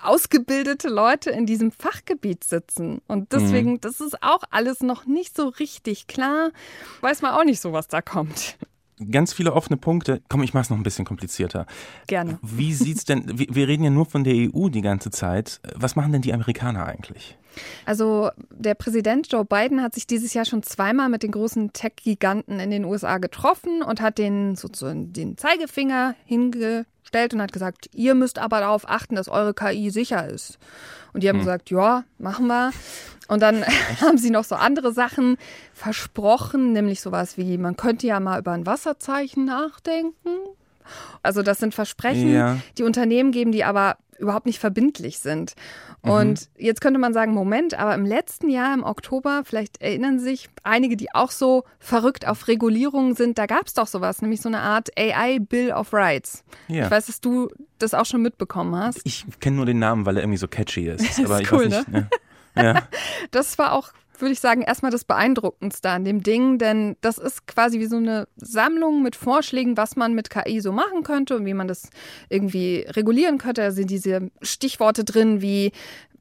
ausgebildete 0.01 0.87
Leute 0.87 1.31
in 1.31 1.45
diesem 1.45 1.71
Fachgebiet 1.71 2.43
sitzen. 2.43 3.01
Und 3.07 3.33
deswegen, 3.33 3.73
mhm. 3.73 3.81
das 3.81 3.99
ist 3.99 4.23
auch 4.23 4.43
alles 4.49 4.81
noch 4.81 5.05
nicht 5.05 5.35
so 5.35 5.49
richtig 5.49 6.07
klar. 6.07 6.51
Weiß 7.01 7.21
man 7.21 7.33
auch 7.33 7.43
nicht 7.43 7.59
so, 7.59 7.73
was 7.73 7.87
da 7.87 8.01
kommt 8.01 8.57
ganz 9.11 9.33
viele 9.33 9.53
offene 9.53 9.77
Punkte. 9.77 10.21
Komm, 10.29 10.43
ich 10.43 10.53
mache 10.53 10.63
es 10.63 10.69
noch 10.69 10.77
ein 10.77 10.83
bisschen 10.83 11.05
komplizierter. 11.05 11.65
Gerne. 12.07 12.39
Wie 12.41 12.73
sieht's 12.73 13.05
denn, 13.05 13.23
wir 13.27 13.67
reden 13.67 13.83
ja 13.83 13.89
nur 13.89 14.05
von 14.05 14.23
der 14.23 14.33
EU 14.33 14.69
die 14.69 14.81
ganze 14.81 15.11
Zeit. 15.11 15.59
Was 15.75 15.95
machen 15.95 16.11
denn 16.11 16.21
die 16.21 16.33
Amerikaner 16.33 16.85
eigentlich? 16.85 17.37
Also 17.85 18.31
der 18.49 18.73
Präsident 18.73 19.31
Joe 19.31 19.45
Biden 19.45 19.81
hat 19.81 19.93
sich 19.93 20.07
dieses 20.07 20.33
Jahr 20.33 20.45
schon 20.45 20.63
zweimal 20.63 21.09
mit 21.09 21.23
den 21.23 21.31
großen 21.31 21.73
Tech-Giganten 21.73 22.59
in 22.59 22.71
den 22.71 22.85
USA 22.85 23.17
getroffen 23.17 23.83
und 23.83 24.01
hat 24.01 24.17
den 24.17 24.55
sozusagen 24.55 25.13
den 25.13 25.37
Zeigefinger 25.37 26.15
hingestellt 27.13 27.33
und 27.33 27.41
hat 27.41 27.53
gesagt, 27.53 27.89
ihr 27.93 28.15
müsst 28.15 28.39
aber 28.39 28.59
darauf 28.59 28.89
achten, 28.89 29.15
dass 29.15 29.29
eure 29.29 29.53
KI 29.53 29.89
sicher 29.89 30.27
ist. 30.27 30.57
Und 31.13 31.23
die 31.23 31.29
haben 31.29 31.37
hm. 31.37 31.45
gesagt, 31.45 31.69
ja, 31.69 32.03
machen 32.17 32.47
wir. 32.47 32.71
Und 33.27 33.41
dann 33.41 33.63
haben 34.01 34.17
sie 34.17 34.29
noch 34.29 34.43
so 34.43 34.55
andere 34.55 34.91
Sachen 34.93 35.37
versprochen, 35.73 36.73
nämlich 36.73 37.01
sowas 37.01 37.37
wie, 37.37 37.57
man 37.57 37.75
könnte 37.75 38.07
ja 38.07 38.19
mal 38.19 38.39
über 38.39 38.51
ein 38.51 38.65
Wasserzeichen 38.65 39.45
nachdenken. 39.45 40.37
Also 41.21 41.43
das 41.43 41.59
sind 41.59 41.73
Versprechen, 41.73 42.33
ja. 42.33 42.57
die 42.77 42.83
Unternehmen 42.83 43.31
geben, 43.31 43.53
die 43.53 43.63
aber 43.63 43.97
überhaupt 44.19 44.45
nicht 44.45 44.59
verbindlich 44.59 45.19
sind. 45.19 45.53
Und 46.03 46.49
mhm. 46.57 46.65
jetzt 46.65 46.81
könnte 46.81 46.99
man 46.99 47.13
sagen, 47.13 47.33
Moment, 47.33 47.79
aber 47.79 47.95
im 47.95 48.05
letzten 48.05 48.49
Jahr, 48.49 48.73
im 48.73 48.83
Oktober, 48.83 49.43
vielleicht 49.45 49.81
erinnern 49.81 50.19
sich 50.19 50.49
einige, 50.61 50.97
die 50.97 51.15
auch 51.15 51.31
so 51.31 51.63
verrückt 51.79 52.27
auf 52.27 52.49
Regulierungen 52.49 53.15
sind, 53.15 53.37
da 53.37 53.45
gab 53.45 53.67
es 53.67 53.73
doch 53.73 53.87
sowas, 53.87 54.21
nämlich 54.21 54.41
so 54.41 54.49
eine 54.49 54.59
Art 54.59 54.89
AI 54.97 55.39
Bill 55.39 55.71
of 55.71 55.93
Rights. 55.93 56.43
Ja. 56.67 56.85
Ich 56.85 56.91
weiß, 56.91 57.05
dass 57.05 57.21
du 57.21 57.49
das 57.79 57.93
auch 57.93 58.05
schon 58.05 58.21
mitbekommen 58.21 58.75
hast. 58.75 58.99
Ich 59.05 59.25
kenne 59.39 59.55
nur 59.55 59.65
den 59.65 59.79
Namen, 59.79 60.05
weil 60.05 60.17
er 60.17 60.23
irgendwie 60.23 60.37
so 60.37 60.47
catchy 60.49 60.89
ist. 60.89 61.01
ist 61.09 61.23
aber 61.23 61.39
ich 61.39 61.51
cool, 61.51 61.71
weiß 61.71 61.87
nicht, 61.87 61.87
ne? 61.87 62.09
Ja. 62.55 62.87
das 63.31 63.57
war 63.57 63.73
auch 63.73 63.91
würde 64.19 64.33
ich 64.33 64.39
sagen, 64.39 64.61
erstmal 64.61 64.91
das 64.91 65.03
Beeindruckendste 65.03 65.89
an 65.89 66.05
dem 66.05 66.23
Ding, 66.23 66.57
denn 66.57 66.95
das 67.01 67.17
ist 67.17 67.45
quasi 67.45 67.79
wie 67.79 67.87
so 67.87 67.97
eine 67.97 68.27
Sammlung 68.37 69.03
mit 69.03 69.15
Vorschlägen, 69.15 69.75
was 69.75 69.95
man 69.95 70.13
mit 70.13 70.29
KI 70.29 70.61
so 70.61 70.71
machen 70.71 71.03
könnte 71.03 71.35
und 71.35 71.45
wie 71.45 71.53
man 71.53 71.67
das 71.67 71.89
irgendwie 72.29 72.85
regulieren 72.89 73.37
könnte. 73.37 73.61
Da 73.61 73.71
sind 73.71 73.89
diese 73.89 74.31
Stichworte 74.41 75.03
drin 75.03 75.41
wie 75.41 75.73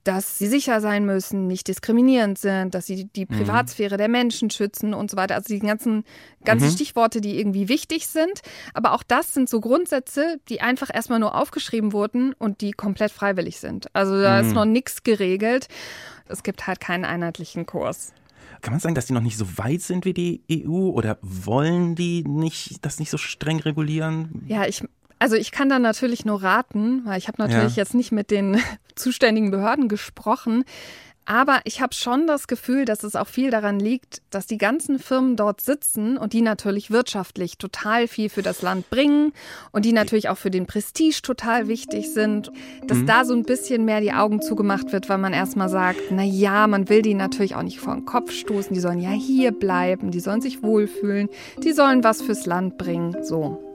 dass 0.05 0.39
sie 0.39 0.49
sicher 0.49 0.81
sein 0.81 1.05
müssen, 1.07 1.47
nicht 1.47 1.69
diskriminierend 1.69 2.37
sind, 2.37 2.75
dass 2.75 2.87
sie 2.87 3.05
die 3.05 3.25
mhm. 3.25 3.37
Privatsphäre 3.39 3.95
mhm. 3.95 3.99
der 3.99 4.09
Menschen 4.09 4.51
schützen 4.51 4.95
und 4.95 5.11
so 5.11 5.17
weiter. 5.17 5.37
Also 5.37 5.55
die 5.55 5.61
ganzen, 5.61 6.05
ganzen 6.45 6.69
mhm. 6.69 6.73
Stichworte, 6.73 7.21
die 7.21 7.39
irgendwie 7.39 7.69
wichtig 7.69 8.09
sind. 8.09 8.41
Aber 8.75 8.93
auch 8.93 9.05
das 9.05 9.33
sind 9.33 9.49
so 9.49 9.61
Grundsätze, 9.61 10.41
die 10.49 10.61
einfach 10.61 10.91
erstmal 10.93 11.21
nur 11.21 11.37
aufgeschrieben 11.37 11.93
wurden 11.93 12.33
und 12.33 12.62
die 12.62 12.73
komplett 12.73 13.12
freiwillig 13.12 13.61
sind. 13.61 13.95
Also 13.95 14.21
da 14.21 14.43
mhm. 14.43 14.49
ist 14.49 14.55
noch 14.55 14.65
nichts 14.65 15.05
geregelt. 15.05 15.69
Es 16.33 16.43
gibt 16.43 16.67
halt 16.67 16.81
keinen 16.81 17.05
einheitlichen 17.05 17.67
Kurs. 17.67 18.12
Kann 18.61 18.73
man 18.73 18.81
sagen, 18.81 18.95
dass 18.95 19.07
die 19.07 19.12
noch 19.12 19.23
nicht 19.23 19.37
so 19.37 19.59
weit 19.59 19.83
sind 19.83 20.05
wie 20.05 20.15
die 20.15 20.43
EU 20.51 20.91
oder 20.91 21.19
wollen 21.23 21.95
die 21.95 22.25
nicht 22.25 22.85
das 22.85 22.99
nicht 22.99 23.11
so 23.11 23.19
streng 23.19 23.61
regulieren? 23.61 24.43
Ja, 24.47 24.67
ich 24.67 24.85
also 25.19 25.37
ich 25.37 25.53
kann 25.53 25.69
da 25.69 25.79
natürlich 25.79 26.25
nur 26.25 26.43
raten, 26.43 27.03
weil 27.05 27.17
ich 27.17 27.29
habe 27.29 27.41
natürlich 27.41 27.77
ja. 27.77 27.83
jetzt 27.83 27.95
nicht 27.95 28.11
mit 28.11 28.33
den 28.33 28.61
zuständigen 28.97 29.53
Behörden 29.53 29.89
gesprochen. 29.89 30.65
Aber 31.25 31.61
ich 31.64 31.81
habe 31.81 31.95
schon 31.95 32.26
das 32.26 32.49
Gefühl, 32.49 32.85
dass 32.85 33.05
es 33.05 33.14
auch 33.14 33.29
viel 33.29 33.50
daran 33.50 33.79
liegt, 33.79 34.23
dass 34.31 34.47
die 34.47 34.59
ganzen 34.59 34.99
Firmen 34.99 35.37
dort 35.37 35.61
sitzen 35.61 36.17
und 36.17 36.33
die 36.33 36.43
natürlich 36.43 36.91
wirtschaftlich 36.91 37.59
total 37.59 38.09
viel 38.09 38.29
für 38.29 38.43
das 38.43 38.62
Land 38.62 38.91
bringen 38.91 39.33
und 39.71 39.85
die 39.85 39.93
natürlich 39.93 40.29
auch 40.29 40.38
für 40.38 40.50
den 40.50 40.67
Prestige 40.67 41.23
total 41.23 41.69
wichtig 41.69 42.12
sind, 42.12 42.50
dass 42.88 42.99
mhm. 42.99 43.07
da 43.07 43.25
so 43.25 43.35
ein 43.35 43.45
bisschen 43.45 43.85
mehr 43.85 44.00
die 44.00 44.12
Augen 44.12 44.43
zugemacht 44.43 44.93
wird, 44.93 45.09
weil 45.09 45.19
man 45.19 45.33
erstmal 45.33 45.69
sagt, 45.69 46.00
na 46.11 46.25
ja, 46.25 46.67
man 46.67 46.88
will 46.88 47.02
die 47.02 47.14
natürlich 47.14 47.55
auch 47.55 47.62
nicht 47.62 47.79
vor 47.79 47.95
den 47.95 48.05
Kopf 48.05 48.33
stoßen, 48.33 48.75
die 48.75 48.81
sollen 48.81 49.00
ja 49.00 49.11
hier 49.11 49.52
bleiben, 49.52 50.11
die 50.11 50.21
sollen 50.21 50.41
sich 50.41 50.62
wohlfühlen, 50.62 51.29
die 51.62 51.73
sollen 51.73 52.02
was 52.02 52.21
fürs 52.21 52.47
Land 52.47 52.79
bringen, 52.79 53.17
so. 53.23 53.72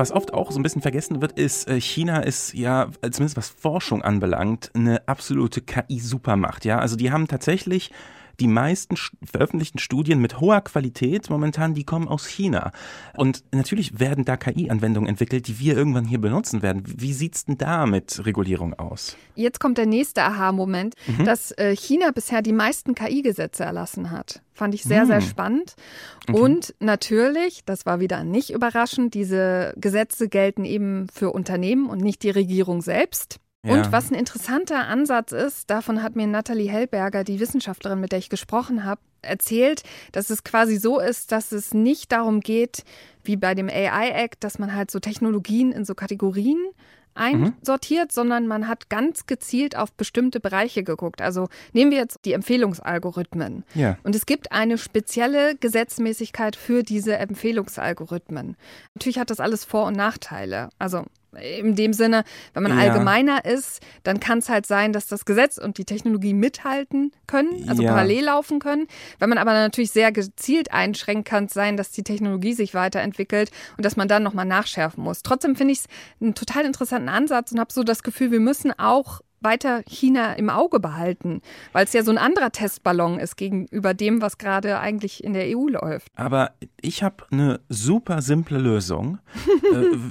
Was 0.00 0.10
oft 0.10 0.32
auch 0.34 0.50
so 0.50 0.58
ein 0.58 0.62
bisschen 0.62 0.82
vergessen 0.82 1.20
wird, 1.20 1.38
ist, 1.38 1.68
äh, 1.68 1.80
China 1.80 2.20
ist 2.20 2.54
ja, 2.54 2.88
zumindest 3.02 3.36
was 3.36 3.50
Forschung 3.50 4.02
anbelangt, 4.02 4.70
eine 4.74 5.06
absolute 5.06 5.60
KI-Supermacht. 5.60 6.64
Ja, 6.64 6.78
also 6.78 6.96
die 6.96 7.12
haben 7.12 7.28
tatsächlich 7.28 7.92
die 8.40 8.48
meisten 8.48 8.96
veröffentlichten 9.22 9.78
Studien 9.78 10.18
mit 10.20 10.40
hoher 10.40 10.62
Qualität 10.62 11.28
momentan, 11.30 11.74
die 11.74 11.84
kommen 11.84 12.08
aus 12.08 12.26
China. 12.26 12.72
Und 13.16 13.44
natürlich 13.52 14.00
werden 14.00 14.24
da 14.24 14.36
KI-Anwendungen 14.36 15.08
entwickelt, 15.08 15.46
die 15.46 15.58
wir 15.58 15.76
irgendwann 15.76 16.06
hier 16.06 16.20
benutzen 16.20 16.62
werden. 16.62 16.82
Wie 16.86 17.12
sieht 17.12 17.36
es 17.36 17.44
denn 17.44 17.58
da 17.58 17.86
mit 17.86 18.24
Regulierung 18.24 18.74
aus? 18.74 19.16
Jetzt 19.34 19.60
kommt 19.60 19.78
der 19.78 19.86
nächste 19.86 20.22
Aha-Moment, 20.22 20.94
mhm. 21.06 21.24
dass 21.24 21.52
äh, 21.52 21.76
China 21.76 22.10
bisher 22.10 22.42
die 22.42 22.52
meisten 22.52 22.94
KI-Gesetze 22.94 23.64
erlassen 23.64 24.10
hat. 24.10 24.42
Fand 24.54 24.74
ich 24.74 24.82
sehr, 24.82 25.04
mhm. 25.04 25.08
sehr 25.08 25.20
spannend. 25.20 25.76
Okay. 26.28 26.38
Und 26.38 26.74
natürlich, 26.80 27.64
das 27.64 27.86
war 27.86 28.00
wieder 28.00 28.24
nicht 28.24 28.50
überraschend, 28.50 29.14
diese 29.14 29.74
Gesetze 29.76 30.28
gelten 30.28 30.64
eben 30.64 31.08
für 31.12 31.30
Unternehmen 31.30 31.88
und 31.88 32.00
nicht 32.00 32.22
die 32.22 32.30
Regierung 32.30 32.82
selbst. 32.82 33.40
Ja. 33.64 33.74
Und 33.74 33.92
was 33.92 34.10
ein 34.10 34.14
interessanter 34.14 34.86
Ansatz 34.86 35.32
ist, 35.32 35.68
davon 35.68 36.02
hat 36.02 36.16
mir 36.16 36.26
Nathalie 36.26 36.70
Hellberger, 36.70 37.24
die 37.24 37.40
Wissenschaftlerin, 37.40 38.00
mit 38.00 38.12
der 38.12 38.18
ich 38.18 38.30
gesprochen 38.30 38.84
habe, 38.84 39.00
erzählt, 39.22 39.82
dass 40.12 40.30
es 40.30 40.44
quasi 40.44 40.78
so 40.78 40.98
ist, 40.98 41.30
dass 41.30 41.52
es 41.52 41.74
nicht 41.74 42.10
darum 42.10 42.40
geht, 42.40 42.84
wie 43.22 43.36
bei 43.36 43.54
dem 43.54 43.68
AI-Act, 43.68 44.42
dass 44.42 44.58
man 44.58 44.74
halt 44.74 44.90
so 44.90 44.98
Technologien 44.98 45.72
in 45.72 45.84
so 45.84 45.94
Kategorien 45.94 46.58
einsortiert, 47.14 48.08
mhm. 48.08 48.14
sondern 48.14 48.46
man 48.46 48.68
hat 48.68 48.88
ganz 48.88 49.26
gezielt 49.26 49.76
auf 49.76 49.92
bestimmte 49.92 50.40
Bereiche 50.40 50.82
geguckt. 50.82 51.20
Also 51.20 51.48
nehmen 51.72 51.90
wir 51.90 51.98
jetzt 51.98 52.20
die 52.24 52.32
Empfehlungsalgorithmen. 52.32 53.64
Ja. 53.74 53.98
Und 54.04 54.14
es 54.14 54.26
gibt 54.26 54.52
eine 54.52 54.78
spezielle 54.78 55.56
Gesetzmäßigkeit 55.56 56.56
für 56.56 56.82
diese 56.82 57.18
Empfehlungsalgorithmen. 57.18 58.56
Natürlich 58.94 59.18
hat 59.18 59.30
das 59.30 59.40
alles 59.40 59.64
Vor- 59.64 59.86
und 59.86 59.96
Nachteile. 59.96 60.70
Also 60.78 61.04
in 61.38 61.76
dem 61.76 61.92
Sinne, 61.92 62.24
wenn 62.54 62.62
man 62.62 62.76
ja. 62.76 62.78
allgemeiner 62.78 63.44
ist, 63.44 63.80
dann 64.02 64.20
kann 64.20 64.38
es 64.38 64.48
halt 64.48 64.66
sein, 64.66 64.92
dass 64.92 65.06
das 65.06 65.24
Gesetz 65.24 65.58
und 65.58 65.78
die 65.78 65.84
Technologie 65.84 66.34
mithalten 66.34 67.12
können, 67.26 67.68
also 67.68 67.82
ja. 67.82 67.90
parallel 67.90 68.24
laufen 68.24 68.58
können. 68.58 68.86
Wenn 69.18 69.28
man 69.28 69.38
aber 69.38 69.52
natürlich 69.52 69.92
sehr 69.92 70.12
gezielt 70.12 70.72
einschränkt, 70.72 71.28
kann 71.28 71.44
es 71.44 71.52
sein, 71.52 71.76
dass 71.76 71.92
die 71.92 72.02
Technologie 72.02 72.52
sich 72.52 72.74
weiterentwickelt 72.74 73.50
und 73.76 73.84
dass 73.84 73.96
man 73.96 74.08
dann 74.08 74.22
nochmal 74.22 74.46
nachschärfen 74.46 75.02
muss. 75.02 75.22
Trotzdem 75.22 75.56
finde 75.56 75.72
ich 75.72 75.80
es 75.80 75.86
einen 76.20 76.34
total 76.34 76.64
interessanten 76.64 77.08
Ansatz 77.08 77.52
und 77.52 77.60
habe 77.60 77.72
so 77.72 77.84
das 77.84 78.02
Gefühl, 78.02 78.30
wir 78.30 78.40
müssen 78.40 78.76
auch 78.78 79.20
weiter 79.40 79.82
China 79.86 80.34
im 80.34 80.50
Auge 80.50 80.80
behalten, 80.80 81.40
weil 81.72 81.84
es 81.84 81.92
ja 81.92 82.02
so 82.02 82.10
ein 82.10 82.18
anderer 82.18 82.52
Testballon 82.52 83.18
ist 83.18 83.36
gegenüber 83.36 83.94
dem, 83.94 84.20
was 84.20 84.38
gerade 84.38 84.78
eigentlich 84.78 85.24
in 85.24 85.32
der 85.32 85.56
EU 85.56 85.68
läuft. 85.68 86.08
Aber 86.16 86.52
ich 86.80 87.02
habe 87.02 87.24
eine 87.30 87.60
super 87.68 88.22
simple 88.22 88.58
Lösung. 88.58 89.18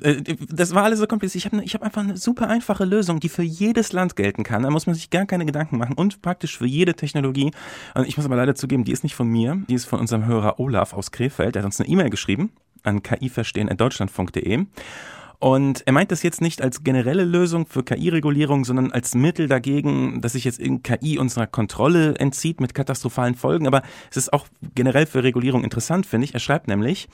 Äh, 0.01 0.11
äh, 0.11 0.37
das 0.49 0.73
war 0.73 0.83
alles 0.83 0.99
so 0.99 1.07
kompliziert. 1.07 1.43
Ich 1.43 1.45
habe 1.45 1.57
ne, 1.57 1.63
hab 1.63 1.83
einfach 1.83 2.01
eine 2.01 2.15
super 2.15 2.47
einfache 2.47 2.85
Lösung, 2.85 3.19
die 3.19 3.27
für 3.27 3.43
jedes 3.43 3.91
Land 3.91 4.15
gelten 4.15 4.43
kann. 4.43 4.63
Da 4.63 4.69
muss 4.69 4.85
man 4.85 4.95
sich 4.95 5.09
gar 5.09 5.25
keine 5.25 5.45
Gedanken 5.45 5.77
machen 5.77 5.95
und 5.95 6.21
praktisch 6.21 6.57
für 6.57 6.65
jede 6.65 6.93
Technologie. 6.93 7.51
Und 7.93 8.07
ich 8.07 8.15
muss 8.15 8.25
aber 8.25 8.37
leider 8.37 8.55
zugeben, 8.55 8.85
die 8.85 8.93
ist 8.93 9.03
nicht 9.03 9.15
von 9.15 9.27
mir, 9.27 9.61
die 9.67 9.73
ist 9.73 9.85
von 9.85 9.99
unserem 9.99 10.25
Hörer 10.25 10.59
Olaf 10.59 10.93
aus 10.93 11.11
Krefeld. 11.11 11.55
Der 11.55 11.63
hat 11.63 11.65
uns 11.65 11.79
eine 11.79 11.89
E-Mail 11.89 12.09
geschrieben 12.09 12.51
an 12.83 13.03
kiverstehen.deutschlandfunk.de. 13.03 14.65
Und 15.39 15.83
er 15.85 15.93
meint 15.93 16.11
das 16.11 16.21
jetzt 16.21 16.41
nicht 16.41 16.61
als 16.61 16.83
generelle 16.83 17.23
Lösung 17.23 17.65
für 17.65 17.83
KI-Regulierung, 17.83 18.65
sondern 18.65 18.91
als 18.91 19.15
Mittel 19.15 19.47
dagegen, 19.47 20.19
dass 20.19 20.33
sich 20.33 20.43
jetzt 20.43 20.59
KI 20.83 21.17
unserer 21.17 21.47
Kontrolle 21.47 22.15
entzieht 22.15 22.59
mit 22.59 22.73
katastrophalen 22.73 23.35
Folgen. 23.35 23.65
Aber 23.65 23.81
es 24.11 24.17
ist 24.17 24.33
auch 24.33 24.47
generell 24.75 25.05
für 25.05 25.23
Regulierung 25.23 25.63
interessant, 25.63 26.05
finde 26.05 26.25
ich. 26.25 26.33
Er 26.33 26.41
schreibt 26.41 26.67
nämlich, 26.67 27.07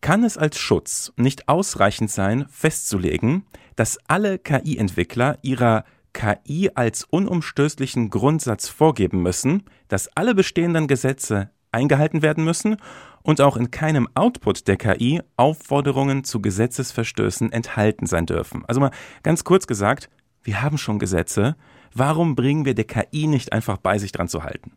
kann 0.00 0.24
es 0.24 0.36
als 0.36 0.58
Schutz 0.58 1.12
nicht 1.16 1.48
ausreichend 1.48 2.10
sein, 2.10 2.46
festzulegen, 2.50 3.44
dass 3.76 3.98
alle 4.08 4.38
KI-Entwickler 4.38 5.38
ihrer 5.42 5.84
KI 6.12 6.70
als 6.74 7.04
unumstößlichen 7.04 8.10
Grundsatz 8.10 8.68
vorgeben 8.68 9.22
müssen, 9.22 9.62
dass 9.86 10.08
alle 10.16 10.34
bestehenden 10.34 10.88
Gesetze 10.88 11.50
eingehalten 11.72 12.22
werden 12.22 12.44
müssen 12.44 12.76
und 13.22 13.40
auch 13.40 13.56
in 13.56 13.70
keinem 13.70 14.08
Output 14.14 14.68
der 14.68 14.76
KI 14.76 15.22
Aufforderungen 15.36 16.24
zu 16.24 16.40
Gesetzesverstößen 16.40 17.52
enthalten 17.52 18.06
sein 18.06 18.26
dürfen. 18.26 18.64
Also 18.66 18.80
mal 18.80 18.90
ganz 19.22 19.44
kurz 19.44 19.66
gesagt, 19.66 20.08
wir 20.42 20.62
haben 20.62 20.78
schon 20.78 20.98
Gesetze. 20.98 21.56
Warum 21.94 22.34
bringen 22.34 22.64
wir 22.64 22.74
der 22.74 22.84
KI 22.84 23.26
nicht 23.26 23.52
einfach 23.52 23.76
bei, 23.76 23.98
sich 23.98 24.12
dran 24.12 24.28
zu 24.28 24.42
halten? 24.42 24.72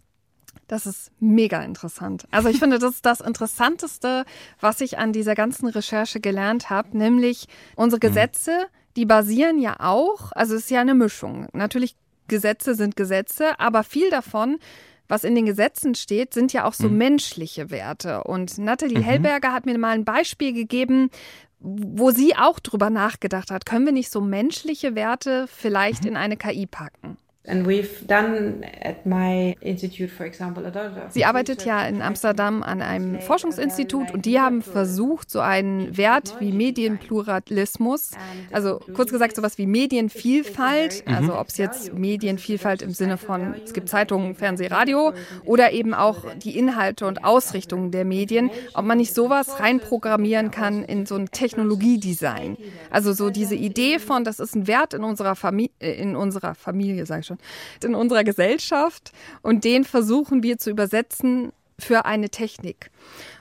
Das 0.67 0.85
ist 0.85 1.11
mega 1.19 1.61
interessant. 1.63 2.25
Also 2.31 2.49
ich 2.49 2.57
finde, 2.57 2.79
das 2.79 2.95
ist 2.95 3.05
das 3.05 3.21
Interessanteste, 3.21 4.25
was 4.59 4.81
ich 4.81 4.97
an 4.97 5.13
dieser 5.13 5.35
ganzen 5.35 5.67
Recherche 5.67 6.19
gelernt 6.19 6.69
habe, 6.69 6.97
nämlich 6.97 7.47
unsere 7.75 7.97
mhm. 7.97 8.07
Gesetze, 8.09 8.65
die 8.95 9.05
basieren 9.05 9.59
ja 9.59 9.75
auch, 9.79 10.31
also 10.31 10.55
es 10.55 10.63
ist 10.63 10.71
ja 10.71 10.81
eine 10.81 10.95
Mischung. 10.95 11.47
Natürlich, 11.53 11.95
Gesetze 12.27 12.73
sind 12.73 12.95
Gesetze, 12.95 13.59
aber 13.59 13.83
viel 13.83 14.09
davon 14.09 14.57
was 15.13 15.23
in 15.23 15.35
den 15.35 15.45
Gesetzen 15.45 15.93
steht, 15.93 16.33
sind 16.33 16.53
ja 16.53 16.65
auch 16.65 16.73
so 16.73 16.89
mhm. 16.89 16.97
menschliche 16.97 17.69
Werte. 17.69 18.23
Und 18.23 18.57
Nathalie 18.57 18.97
mhm. 18.97 19.03
Hellberger 19.03 19.53
hat 19.53 19.67
mir 19.67 19.77
mal 19.77 19.91
ein 19.91 20.05
Beispiel 20.05 20.53
gegeben, 20.53 21.11
wo 21.59 22.09
sie 22.09 22.35
auch 22.35 22.59
drüber 22.59 22.89
nachgedacht 22.89 23.51
hat, 23.51 23.67
können 23.67 23.85
wir 23.85 23.93
nicht 23.93 24.11
so 24.11 24.21
menschliche 24.21 24.95
Werte 24.95 25.45
vielleicht 25.47 26.01
mhm. 26.01 26.09
in 26.09 26.17
eine 26.17 26.35
KI 26.35 26.65
packen? 26.65 27.17
Sie 31.09 31.25
arbeitet 31.25 31.65
ja 31.65 31.85
in 31.85 32.01
Amsterdam 32.01 32.63
an 32.63 32.81
einem 32.81 33.19
Forschungsinstitut 33.19 34.13
und 34.13 34.25
die 34.25 34.39
haben 34.39 34.61
versucht, 34.61 35.29
so 35.29 35.41
einen 35.41 35.97
Wert 35.97 36.37
wie 36.39 36.53
Medienpluralismus, 36.53 38.11
also 38.51 38.79
kurz 38.93 39.11
gesagt 39.11 39.35
sowas 39.35 39.57
wie 39.57 39.65
Medienvielfalt, 39.65 41.03
mhm. 41.05 41.13
also 41.13 41.37
ob 41.37 41.49
es 41.49 41.57
jetzt 41.57 41.93
Medienvielfalt 41.93 42.81
im 42.81 42.91
Sinne 42.91 43.17
von, 43.17 43.55
es 43.61 43.73
gibt 43.73 43.89
Zeitungen, 43.89 44.35
Fernseh, 44.35 44.67
Radio 44.67 45.11
oder 45.43 45.73
eben 45.73 45.93
auch 45.93 46.23
die 46.35 46.57
Inhalte 46.57 47.05
und 47.05 47.25
Ausrichtungen 47.25 47.91
der 47.91 48.05
Medien, 48.05 48.51
ob 48.73 48.85
man 48.85 48.97
nicht 48.97 49.13
sowas 49.13 49.59
reinprogrammieren 49.59 50.49
kann 50.49 50.83
in 50.83 51.05
so 51.05 51.15
ein 51.15 51.29
Technologiedesign. 51.29 52.57
Also 52.89 53.11
so 53.11 53.29
diese 53.29 53.55
Idee 53.55 53.99
von, 53.99 54.23
das 54.23 54.39
ist 54.39 54.55
ein 54.55 54.67
Wert 54.67 54.93
in 54.93 55.03
unserer 55.03 55.35
Familie, 55.35 55.71
äh, 55.79 55.91
in 55.91 56.15
unserer 56.15 56.55
Familie, 56.55 57.05
sage 57.05 57.19
ich 57.21 57.27
schon, 57.27 57.32
schon, 57.33 57.89
in 57.89 57.95
unserer 57.95 58.23
Gesellschaft 58.23 59.11
und 59.41 59.63
den 59.63 59.83
versuchen 59.83 60.43
wir 60.43 60.57
zu 60.57 60.69
übersetzen 60.69 61.51
für 61.79 62.05
eine 62.05 62.29
Technik. 62.29 62.91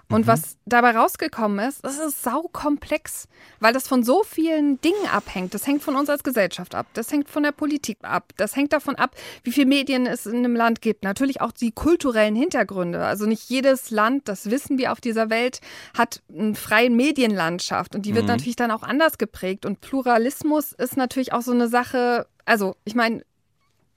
Und 0.08 0.22
mhm. 0.22 0.26
was 0.26 0.58
dabei 0.66 0.90
rausgekommen 0.90 1.66
ist, 1.66 1.84
das 1.84 1.98
ist 1.98 2.22
saukomplex, 2.22 3.28
weil 3.60 3.72
das 3.72 3.88
von 3.88 4.04
so 4.04 4.22
vielen 4.24 4.78
Dingen 4.82 5.06
abhängt. 5.10 5.54
Das 5.54 5.66
hängt 5.66 5.82
von 5.82 5.96
uns 5.96 6.10
als 6.10 6.22
Gesellschaft 6.22 6.74
ab, 6.74 6.86
das 6.92 7.10
hängt 7.10 7.30
von 7.30 7.42
der 7.42 7.52
Politik 7.52 7.98
ab, 8.02 8.32
das 8.36 8.54
hängt 8.54 8.74
davon 8.74 8.96
ab, 8.96 9.14
wie 9.42 9.52
viele 9.52 9.66
Medien 9.66 10.06
es 10.06 10.26
in 10.26 10.36
einem 10.36 10.54
Land 10.54 10.82
gibt. 10.82 11.02
Natürlich 11.02 11.40
auch 11.40 11.52
die 11.52 11.72
kulturellen 11.72 12.36
Hintergründe. 12.36 13.04
Also 13.04 13.26
nicht 13.26 13.48
jedes 13.48 13.90
Land, 13.90 14.28
das 14.28 14.50
wissen 14.50 14.76
wir 14.76 14.92
auf 14.92 15.00
dieser 15.00 15.30
Welt, 15.30 15.60
hat 15.96 16.22
eine 16.28 16.54
freie 16.54 16.90
Medienlandschaft 16.90 17.94
und 17.94 18.04
die 18.04 18.14
wird 18.14 18.24
mhm. 18.24 18.32
natürlich 18.32 18.56
dann 18.56 18.70
auch 18.70 18.82
anders 18.82 19.16
geprägt. 19.16 19.64
Und 19.64 19.80
Pluralismus 19.80 20.72
ist 20.72 20.96
natürlich 20.98 21.32
auch 21.32 21.42
so 21.42 21.52
eine 21.52 21.68
Sache, 21.68 22.26
also 22.44 22.76
ich 22.84 22.94
meine, 22.94 23.24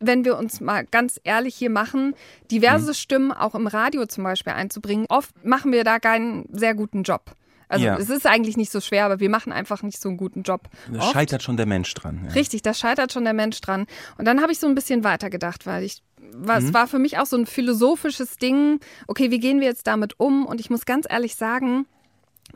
wenn 0.07 0.25
wir 0.25 0.37
uns 0.37 0.61
mal 0.61 0.85
ganz 0.85 1.19
ehrlich 1.23 1.55
hier 1.55 1.69
machen, 1.69 2.15
diverse 2.51 2.89
mhm. 2.89 2.95
Stimmen 2.95 3.31
auch 3.31 3.55
im 3.55 3.67
Radio 3.67 4.05
zum 4.05 4.23
Beispiel 4.23 4.53
einzubringen, 4.53 5.05
oft 5.09 5.45
machen 5.45 5.71
wir 5.71 5.83
da 5.83 5.99
keinen 5.99 6.47
sehr 6.51 6.73
guten 6.73 7.03
Job. 7.03 7.35
Also 7.67 7.85
ja. 7.85 7.97
es 7.97 8.09
ist 8.09 8.27
eigentlich 8.27 8.57
nicht 8.57 8.71
so 8.71 8.79
schwer, 8.79 9.05
aber 9.05 9.19
wir 9.19 9.29
machen 9.29 9.51
einfach 9.51 9.81
nicht 9.81 9.99
so 9.99 10.09
einen 10.09 10.17
guten 10.17 10.43
Job. 10.43 10.69
Da 10.91 11.01
scheitert 11.01 11.41
schon 11.41 11.57
der 11.57 11.65
Mensch 11.65 11.93
dran. 11.93 12.21
Ja. 12.25 12.33
Richtig, 12.33 12.61
da 12.61 12.73
scheitert 12.73 13.11
schon 13.11 13.23
der 13.23 13.33
Mensch 13.33 13.59
dran. 13.59 13.87
Und 14.17 14.25
dann 14.25 14.41
habe 14.41 14.51
ich 14.51 14.59
so 14.59 14.67
ein 14.67 14.75
bisschen 14.75 15.03
weitergedacht, 15.03 15.65
weil 15.65 15.83
ich 15.83 16.03
was 16.37 16.65
mhm. 16.65 16.73
war 16.73 16.87
für 16.87 16.99
mich 16.99 17.17
auch 17.17 17.25
so 17.25 17.37
ein 17.37 17.45
philosophisches 17.45 18.37
Ding. 18.37 18.79
Okay, 19.07 19.31
wie 19.31 19.39
gehen 19.39 19.59
wir 19.59 19.67
jetzt 19.67 19.87
damit 19.87 20.19
um? 20.19 20.45
Und 20.45 20.59
ich 20.59 20.69
muss 20.69 20.85
ganz 20.85 21.05
ehrlich 21.09 21.35
sagen, 21.35 21.85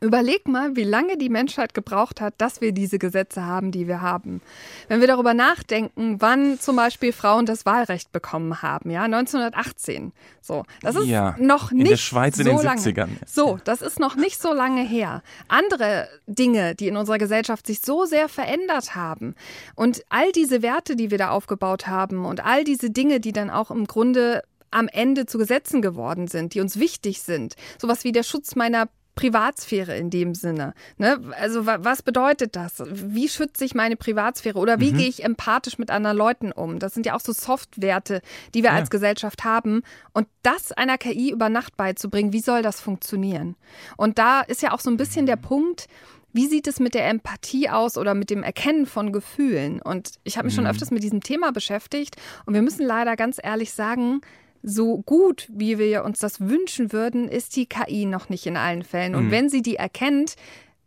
Überleg 0.01 0.47
mal, 0.47 0.77
wie 0.77 0.83
lange 0.83 1.17
die 1.17 1.27
Menschheit 1.27 1.73
gebraucht 1.73 2.21
hat, 2.21 2.33
dass 2.37 2.61
wir 2.61 2.71
diese 2.71 2.99
Gesetze 2.99 3.45
haben, 3.45 3.71
die 3.71 3.87
wir 3.87 4.01
haben. 4.01 4.41
Wenn 4.87 5.01
wir 5.01 5.07
darüber 5.07 5.33
nachdenken, 5.33 6.21
wann 6.21 6.57
zum 6.57 6.77
Beispiel 6.77 7.11
Frauen 7.11 7.45
das 7.45 7.65
Wahlrecht 7.65 8.13
bekommen 8.13 8.61
haben, 8.61 8.91
ja, 8.91 9.03
1918. 9.03 10.13
So, 10.41 10.63
das 10.81 10.95
ist 10.95 11.07
ja, 11.07 11.35
noch 11.37 11.71
nicht 11.71 11.85
in 11.85 11.89
der 11.89 11.97
Schweiz 11.97 12.37
so 12.37 12.43
in 12.43 12.47
den 12.47 12.63
lange. 12.63 12.79
70ern. 12.79 13.09
So, 13.25 13.59
das 13.65 13.81
ist 13.81 13.99
noch 13.99 14.15
nicht 14.15 14.41
so 14.41 14.53
lange 14.53 14.83
her. 14.83 15.21
Andere 15.49 16.07
Dinge, 16.27 16.75
die 16.75 16.87
in 16.87 16.95
unserer 16.95 17.17
Gesellschaft 17.17 17.67
sich 17.67 17.81
so 17.81 18.05
sehr 18.05 18.29
verändert 18.29 18.95
haben 18.95 19.35
und 19.75 20.03
all 20.09 20.31
diese 20.31 20.61
Werte, 20.61 20.95
die 20.95 21.11
wir 21.11 21.17
da 21.17 21.31
aufgebaut 21.31 21.87
haben 21.87 22.25
und 22.25 22.45
all 22.45 22.63
diese 22.63 22.89
Dinge, 22.89 23.19
die 23.19 23.33
dann 23.33 23.49
auch 23.49 23.69
im 23.69 23.85
Grunde 23.85 24.43
am 24.71 24.87
Ende 24.87 25.25
zu 25.25 25.37
Gesetzen 25.37 25.81
geworden 25.81 26.27
sind, 26.27 26.53
die 26.53 26.61
uns 26.61 26.79
wichtig 26.79 27.21
sind. 27.21 27.55
Sowas 27.79 28.03
wie 28.03 28.11
der 28.11 28.23
Schutz 28.23 28.55
meiner 28.55 28.87
Privatsphäre 29.19 29.97
in 29.97 30.09
dem 30.09 30.33
Sinne. 30.33 30.73
Ne? 30.97 31.19
Also 31.37 31.65
was 31.65 32.03
bedeutet 32.03 32.55
das? 32.55 32.81
Wie 32.87 33.27
schütze 33.27 33.65
ich 33.65 33.75
meine 33.75 33.97
Privatsphäre 33.97 34.57
oder 34.57 34.79
wie 34.79 34.93
mhm. 34.93 34.97
gehe 34.97 35.09
ich 35.09 35.25
empathisch 35.25 35.77
mit 35.77 35.91
anderen 35.91 36.15
Leuten 36.15 36.53
um? 36.53 36.79
Das 36.79 36.93
sind 36.93 37.05
ja 37.05 37.15
auch 37.15 37.19
so 37.19 37.33
Softwerte, 37.33 38.21
die 38.53 38.63
wir 38.63 38.69
ja. 38.69 38.77
als 38.77 38.89
Gesellschaft 38.89 39.43
haben. 39.43 39.81
Und 40.13 40.27
das 40.41 40.71
einer 40.71 40.97
KI 40.97 41.31
über 41.31 41.49
Nacht 41.49 41.75
beizubringen, 41.75 42.31
wie 42.31 42.39
soll 42.39 42.61
das 42.61 42.79
funktionieren? 42.79 43.57
Und 43.97 44.19
da 44.19 44.39
ist 44.39 44.61
ja 44.61 44.71
auch 44.71 44.79
so 44.79 44.89
ein 44.89 44.95
bisschen 44.95 45.25
der 45.25 45.35
Punkt, 45.35 45.87
wie 46.31 46.47
sieht 46.47 46.67
es 46.67 46.79
mit 46.79 46.93
der 46.93 47.09
Empathie 47.09 47.69
aus 47.69 47.97
oder 47.97 48.13
mit 48.13 48.29
dem 48.29 48.41
Erkennen 48.41 48.85
von 48.85 49.11
Gefühlen? 49.11 49.81
Und 49.81 50.13
ich 50.23 50.37
habe 50.37 50.45
mich 50.45 50.55
schon 50.55 50.63
mhm. 50.63 50.69
öfters 50.69 50.91
mit 50.91 51.03
diesem 51.03 51.19
Thema 51.19 51.51
beschäftigt 51.51 52.15
und 52.45 52.53
wir 52.53 52.61
müssen 52.61 52.85
leider 52.85 53.17
ganz 53.17 53.37
ehrlich 53.43 53.73
sagen, 53.73 54.21
so 54.63 54.99
gut, 54.99 55.47
wie 55.51 55.77
wir 55.77 56.03
uns 56.03 56.19
das 56.19 56.41
wünschen 56.41 56.91
würden, 56.91 57.27
ist 57.27 57.55
die 57.55 57.65
KI 57.65 58.05
noch 58.05 58.29
nicht 58.29 58.45
in 58.45 58.57
allen 58.57 58.83
Fällen. 58.83 59.15
Und 59.15 59.27
mhm. 59.27 59.31
wenn 59.31 59.49
sie 59.49 59.61
die 59.61 59.75
erkennt, 59.75 60.35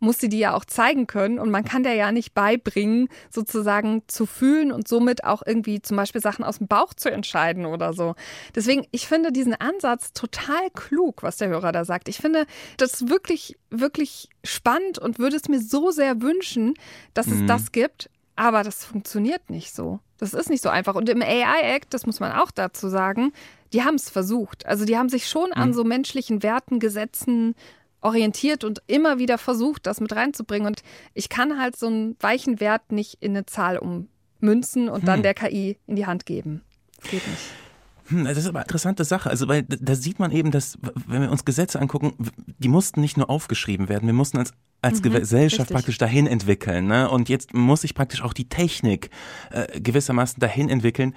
muss 0.03 0.19
sie 0.19 0.29
die 0.29 0.39
ja 0.39 0.53
auch 0.53 0.65
zeigen 0.65 1.07
können 1.07 1.39
und 1.39 1.49
man 1.49 1.63
kann 1.63 1.83
der 1.83 1.95
ja 1.95 2.11
nicht 2.11 2.33
beibringen, 2.33 3.07
sozusagen 3.31 4.03
zu 4.07 4.25
fühlen 4.25 4.71
und 4.71 4.87
somit 4.87 5.23
auch 5.23 5.41
irgendwie 5.45 5.81
zum 5.81 5.97
Beispiel 5.97 6.21
Sachen 6.21 6.43
aus 6.43 6.57
dem 6.57 6.67
Bauch 6.67 6.93
zu 6.93 7.09
entscheiden 7.09 7.65
oder 7.65 7.93
so. 7.93 8.15
Deswegen, 8.53 8.85
ich 8.91 9.07
finde 9.07 9.31
diesen 9.31 9.55
Ansatz 9.55 10.11
total 10.13 10.69
klug, 10.73 11.23
was 11.23 11.37
der 11.37 11.47
Hörer 11.47 11.71
da 11.71 11.85
sagt. 11.85 12.09
Ich 12.09 12.17
finde 12.17 12.45
das 12.77 13.07
wirklich, 13.07 13.57
wirklich 13.69 14.27
spannend 14.43 14.99
und 14.99 15.19
würde 15.19 15.37
es 15.37 15.47
mir 15.47 15.61
so 15.61 15.91
sehr 15.91 16.21
wünschen, 16.21 16.73
dass 17.13 17.27
mhm. 17.27 17.41
es 17.41 17.47
das 17.47 17.71
gibt. 17.71 18.09
Aber 18.35 18.63
das 18.63 18.83
funktioniert 18.83 19.49
nicht 19.49 19.73
so. 19.73 19.99
Das 20.23 20.33
ist 20.33 20.49
nicht 20.49 20.63
so 20.63 20.69
einfach. 20.69 20.95
Und 20.95 21.09
im 21.09 21.21
AI-Act, 21.21 21.93
das 21.93 22.05
muss 22.05 22.19
man 22.19 22.31
auch 22.31 22.51
dazu 22.51 22.87
sagen, 22.87 23.33
die 23.73 23.83
haben 23.83 23.95
es 23.95 24.09
versucht. 24.09 24.65
Also 24.65 24.85
die 24.85 24.97
haben 24.97 25.09
sich 25.09 25.27
schon 25.27 25.49
mhm. 25.49 25.61
an 25.61 25.73
so 25.73 25.83
menschlichen 25.83 26.43
Werten, 26.43 26.79
Gesetzen 26.79 27.55
orientiert 28.01 28.63
und 28.63 28.81
immer 28.87 29.17
wieder 29.17 29.37
versucht, 29.37 29.85
das 29.85 30.01
mit 30.01 30.15
reinzubringen. 30.15 30.67
Und 30.67 30.83
ich 31.13 31.29
kann 31.29 31.59
halt 31.59 31.75
so 31.75 31.87
einen 31.87 32.15
weichen 32.19 32.59
Wert 32.59 32.91
nicht 32.91 33.17
in 33.21 33.31
eine 33.31 33.45
Zahl 33.45 33.77
ummünzen 33.77 34.89
und 34.89 35.01
hm. 35.01 35.05
dann 35.05 35.23
der 35.23 35.33
KI 35.33 35.77
in 35.87 35.95
die 35.95 36.05
Hand 36.05 36.25
geben. 36.25 36.63
Das 36.99 37.09
geht 37.09 37.27
nicht. 37.27 37.62
Hm, 38.13 38.25
das 38.25 38.37
ist 38.37 38.47
aber 38.47 38.59
eine 38.59 38.65
interessante 38.65 39.03
Sache. 39.03 39.29
Also, 39.29 39.47
weil 39.47 39.63
da 39.63 39.95
sieht 39.95 40.19
man 40.19 40.31
eben, 40.31 40.51
dass, 40.51 40.77
wenn 41.07 41.21
wir 41.21 41.31
uns 41.31 41.45
Gesetze 41.45 41.79
angucken, 41.81 42.13
die 42.59 42.67
mussten 42.67 43.01
nicht 43.01 43.17
nur 43.17 43.29
aufgeschrieben 43.29 43.89
werden, 43.89 44.05
wir 44.05 44.13
mussten 44.13 44.37
als, 44.37 44.53
als 44.81 45.01
mhm, 45.01 45.11
Gesellschaft 45.11 45.61
richtig. 45.61 45.75
praktisch 45.75 45.97
dahin 45.97 46.27
entwickeln. 46.27 46.87
Ne? 46.87 47.09
Und 47.09 47.29
jetzt 47.29 47.53
muss 47.53 47.81
sich 47.81 47.95
praktisch 47.95 48.21
auch 48.21 48.33
die 48.33 48.47
Technik 48.47 49.09
äh, 49.51 49.79
gewissermaßen 49.79 50.39
dahin 50.39 50.69
entwickeln 50.69 51.13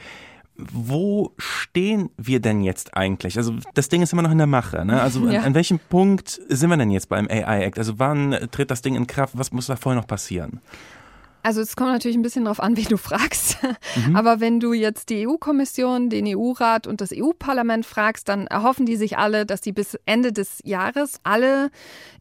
wo 0.58 1.34
stehen 1.36 2.08
wir 2.16 2.40
denn 2.40 2.62
jetzt 2.62 2.96
eigentlich? 2.96 3.36
Also 3.36 3.56
das 3.74 3.90
Ding 3.90 4.00
ist 4.00 4.14
immer 4.14 4.22
noch 4.22 4.30
in 4.30 4.38
der 4.38 4.46
Mache. 4.46 4.86
Ne? 4.86 5.02
Also 5.02 5.26
ja. 5.28 5.40
an, 5.40 5.46
an, 5.46 5.54
welchem 5.54 5.78
Punkt 5.78 6.40
sind 6.48 6.70
wir 6.70 6.78
denn 6.78 6.90
jetzt 6.90 7.10
beim 7.10 7.28
AI 7.28 7.64
Act? 7.64 7.78
Also 7.78 7.98
wann 7.98 8.30
tritt 8.50 8.70
das 8.70 8.80
Ding 8.80 8.94
in 8.94 9.06
Kraft? 9.06 9.36
Was 9.36 9.52
muss 9.52 9.66
da 9.66 9.76
vorher 9.76 10.00
noch 10.00 10.08
passieren? 10.08 10.60
Also 11.46 11.60
es 11.60 11.76
kommt 11.76 11.92
natürlich 11.92 12.16
ein 12.16 12.22
bisschen 12.22 12.46
darauf 12.46 12.58
an, 12.58 12.76
wie 12.76 12.82
du 12.82 12.96
fragst. 12.96 13.58
Mhm. 13.94 14.16
Aber 14.16 14.40
wenn 14.40 14.58
du 14.58 14.72
jetzt 14.72 15.10
die 15.10 15.28
EU-Kommission, 15.28 16.10
den 16.10 16.26
EU-Rat 16.26 16.88
und 16.88 17.00
das 17.00 17.10
EU-Parlament 17.14 17.86
fragst, 17.86 18.28
dann 18.28 18.48
erhoffen 18.48 18.84
die 18.84 18.96
sich 18.96 19.16
alle, 19.16 19.46
dass 19.46 19.60
die 19.60 19.70
bis 19.70 19.96
Ende 20.06 20.32
des 20.32 20.58
Jahres 20.64 21.20
alle 21.22 21.70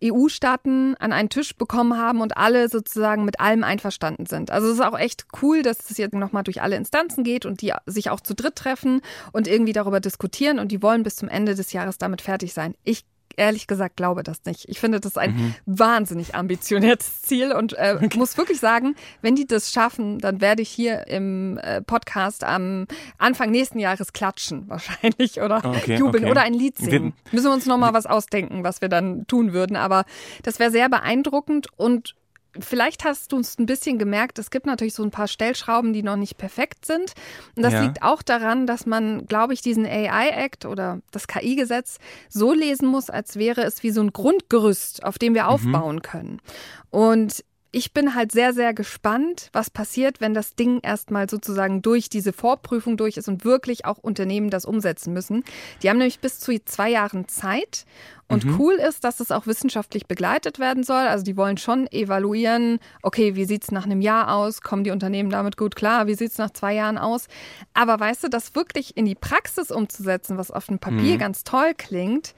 EU-Staaten 0.03 0.93
an 0.99 1.11
einen 1.11 1.29
Tisch 1.29 1.55
bekommen 1.55 1.97
haben 1.97 2.21
und 2.21 2.37
alle 2.37 2.69
sozusagen 2.69 3.25
mit 3.25 3.39
allem 3.39 3.63
einverstanden 3.63 4.27
sind. 4.27 4.51
Also 4.51 4.67
es 4.67 4.75
ist 4.75 4.85
auch 4.85 4.97
echt 4.97 5.25
cool, 5.41 5.63
dass 5.63 5.89
es 5.89 5.97
jetzt 5.97 6.13
nochmal 6.13 6.43
durch 6.43 6.61
alle 6.61 6.75
Instanzen 6.75 7.23
geht 7.23 7.47
und 7.47 7.63
die 7.63 7.73
sich 7.87 8.11
auch 8.11 8.19
zu 8.19 8.35
dritt 8.35 8.55
treffen 8.55 9.01
und 9.31 9.47
irgendwie 9.47 9.73
darüber 9.73 10.01
diskutieren 10.01 10.59
und 10.59 10.71
die 10.71 10.83
wollen 10.83 11.01
bis 11.01 11.15
zum 11.15 11.29
Ende 11.29 11.55
des 11.55 11.73
Jahres 11.73 11.97
damit 11.97 12.21
fertig 12.21 12.53
sein. 12.53 12.75
Ich 12.83 13.05
ehrlich 13.37 13.67
gesagt 13.67 13.97
glaube 13.97 14.23
das 14.23 14.43
nicht. 14.45 14.67
Ich 14.67 14.79
finde 14.79 14.99
das 14.99 15.17
ein 15.17 15.35
mhm. 15.35 15.55
wahnsinnig 15.65 16.35
ambitioniertes 16.35 17.21
Ziel 17.21 17.51
und 17.51 17.73
äh, 17.73 17.97
okay. 18.03 18.17
muss 18.17 18.37
wirklich 18.37 18.59
sagen, 18.59 18.95
wenn 19.21 19.35
die 19.35 19.45
das 19.45 19.71
schaffen, 19.71 20.19
dann 20.19 20.41
werde 20.41 20.61
ich 20.61 20.69
hier 20.69 21.07
im 21.07 21.57
äh, 21.57 21.81
Podcast 21.81 22.43
am 22.43 22.87
Anfang 23.17 23.51
nächsten 23.51 23.79
Jahres 23.79 24.13
klatschen 24.13 24.65
wahrscheinlich 24.69 25.41
oder 25.41 25.63
okay, 25.63 25.97
jubeln 25.97 26.25
okay. 26.25 26.31
oder 26.31 26.41
ein 26.41 26.53
Lied 26.53 26.77
singen. 26.77 27.13
Wir, 27.25 27.33
Müssen 27.33 27.47
wir 27.47 27.53
uns 27.53 27.65
noch 27.65 27.77
mal 27.77 27.93
was 27.93 28.05
ausdenken, 28.05 28.63
was 28.63 28.81
wir 28.81 28.89
dann 28.89 29.27
tun 29.27 29.53
würden. 29.53 29.75
Aber 29.75 30.05
das 30.43 30.59
wäre 30.59 30.71
sehr 30.71 30.89
beeindruckend 30.89 31.67
und 31.77 32.15
Vielleicht 32.59 33.03
hast 33.03 33.31
du 33.31 33.39
es 33.39 33.57
ein 33.59 33.65
bisschen 33.65 33.97
gemerkt, 33.97 34.39
es 34.39 34.49
gibt 34.49 34.65
natürlich 34.65 34.93
so 34.93 35.03
ein 35.03 35.11
paar 35.11 35.27
Stellschrauben, 35.27 35.93
die 35.93 36.03
noch 36.03 36.15
nicht 36.15 36.37
perfekt 36.37 36.85
sind. 36.85 37.13
Und 37.55 37.63
das 37.63 37.73
ja. 37.73 37.83
liegt 37.83 38.01
auch 38.03 38.21
daran, 38.21 38.67
dass 38.67 38.85
man, 38.85 39.25
glaube 39.27 39.53
ich, 39.53 39.61
diesen 39.61 39.85
AI-Act 39.85 40.65
oder 40.65 41.01
das 41.11 41.27
KI-Gesetz 41.27 41.97
so 42.29 42.53
lesen 42.53 42.87
muss, 42.87 43.09
als 43.09 43.37
wäre 43.37 43.63
es 43.63 43.83
wie 43.83 43.91
so 43.91 44.01
ein 44.01 44.13
Grundgerüst, 44.13 45.03
auf 45.03 45.17
dem 45.17 45.33
wir 45.33 45.43
mhm. 45.43 45.49
aufbauen 45.49 46.01
können. 46.01 46.41
Und 46.89 47.43
ich 47.75 47.91
bin 47.91 48.15
halt 48.15 48.31
sehr, 48.31 48.53
sehr 48.53 48.73
gespannt, 48.73 49.49
was 49.51 49.69
passiert, 49.69 50.21
wenn 50.21 50.33
das 50.33 50.55
Ding 50.55 50.79
erstmal 50.81 51.29
sozusagen 51.29 51.81
durch 51.81 52.07
diese 52.07 52.31
Vorprüfung 52.31 52.95
durch 52.95 53.17
ist 53.17 53.27
und 53.27 53.43
wirklich 53.43 53.83
auch 53.83 53.97
Unternehmen 53.97 54.49
das 54.49 54.63
umsetzen 54.63 55.11
müssen. 55.11 55.43
Die 55.83 55.89
haben 55.89 55.97
nämlich 55.97 56.21
bis 56.21 56.39
zu 56.39 56.57
zwei 56.63 56.89
Jahren 56.89 57.27
Zeit. 57.27 57.85
Und 58.29 58.45
mhm. 58.45 58.57
cool 58.57 58.75
ist, 58.75 59.03
dass 59.03 59.19
es 59.19 59.29
auch 59.29 59.45
wissenschaftlich 59.45 60.07
begleitet 60.07 60.57
werden 60.57 60.83
soll. 60.83 61.05
Also 61.05 61.25
die 61.25 61.35
wollen 61.35 61.57
schon 61.57 61.91
evaluieren, 61.91 62.79
okay, 63.01 63.35
wie 63.35 63.43
sieht 63.43 63.63
es 63.63 63.71
nach 63.71 63.83
einem 63.83 63.99
Jahr 63.99 64.33
aus? 64.33 64.61
Kommen 64.61 64.85
die 64.85 64.91
Unternehmen 64.91 65.29
damit 65.29 65.57
gut 65.57 65.75
klar? 65.75 66.07
Wie 66.07 66.15
sieht 66.15 66.31
es 66.31 66.37
nach 66.37 66.51
zwei 66.51 66.75
Jahren 66.75 66.97
aus? 66.97 67.27
Aber 67.73 67.99
weißt 67.99 68.23
du, 68.23 68.29
das 68.29 68.55
wirklich 68.55 68.95
in 68.95 69.03
die 69.03 69.15
Praxis 69.15 69.69
umzusetzen, 69.69 70.37
was 70.37 70.49
auf 70.49 70.67
dem 70.67 70.79
Papier 70.79 71.15
mhm. 71.15 71.19
ganz 71.19 71.43
toll 71.43 71.73
klingt, 71.77 72.35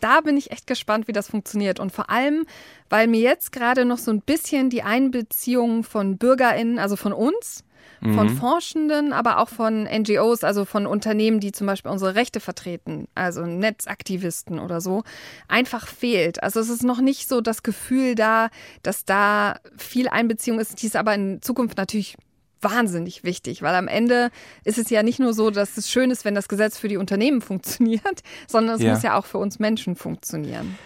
da 0.00 0.20
bin 0.20 0.36
ich 0.36 0.50
echt 0.50 0.66
gespannt, 0.66 1.08
wie 1.08 1.12
das 1.12 1.28
funktioniert. 1.28 1.80
Und 1.80 1.92
vor 1.92 2.10
allem, 2.10 2.46
weil 2.88 3.06
mir 3.06 3.20
jetzt 3.20 3.52
gerade 3.52 3.84
noch 3.84 3.98
so 3.98 4.10
ein 4.10 4.20
bisschen 4.20 4.70
die 4.70 4.82
Einbeziehung 4.82 5.84
von 5.84 6.18
BürgerInnen, 6.18 6.78
also 6.78 6.96
von 6.96 7.12
uns, 7.12 7.64
von 8.02 8.28
mhm. 8.28 8.36
Forschenden, 8.36 9.12
aber 9.12 9.38
auch 9.38 9.50
von 9.50 9.84
NGOs, 9.84 10.42
also 10.42 10.64
von 10.64 10.86
Unternehmen, 10.86 11.38
die 11.38 11.52
zum 11.52 11.66
Beispiel 11.66 11.90
unsere 11.90 12.14
Rechte 12.14 12.40
vertreten, 12.40 13.08
also 13.14 13.44
Netzaktivisten 13.44 14.58
oder 14.58 14.80
so, 14.80 15.02
einfach 15.48 15.86
fehlt. 15.86 16.42
Also 16.42 16.60
es 16.60 16.70
ist 16.70 16.82
noch 16.82 17.00
nicht 17.02 17.28
so 17.28 17.42
das 17.42 17.62
Gefühl 17.62 18.14
da, 18.14 18.48
dass 18.82 19.04
da 19.04 19.56
viel 19.76 20.08
Einbeziehung 20.08 20.60
ist, 20.60 20.80
die 20.80 20.86
es 20.86 20.96
aber 20.96 21.14
in 21.14 21.42
Zukunft 21.42 21.76
natürlich 21.76 22.16
wahnsinnig 22.62 23.24
wichtig, 23.24 23.62
weil 23.62 23.74
am 23.74 23.88
Ende 23.88 24.30
ist 24.64 24.78
es 24.78 24.90
ja 24.90 25.02
nicht 25.02 25.18
nur 25.18 25.32
so, 25.32 25.50
dass 25.50 25.76
es 25.76 25.90
schön 25.90 26.10
ist, 26.10 26.24
wenn 26.24 26.34
das 26.34 26.48
Gesetz 26.48 26.78
für 26.78 26.88
die 26.88 26.96
Unternehmen 26.96 27.40
funktioniert, 27.40 28.22
sondern 28.46 28.76
es 28.76 28.82
ja. 28.82 28.94
muss 28.94 29.02
ja 29.02 29.18
auch 29.18 29.26
für 29.26 29.38
uns 29.38 29.58
Menschen 29.58 29.96
funktionieren. 29.96 30.76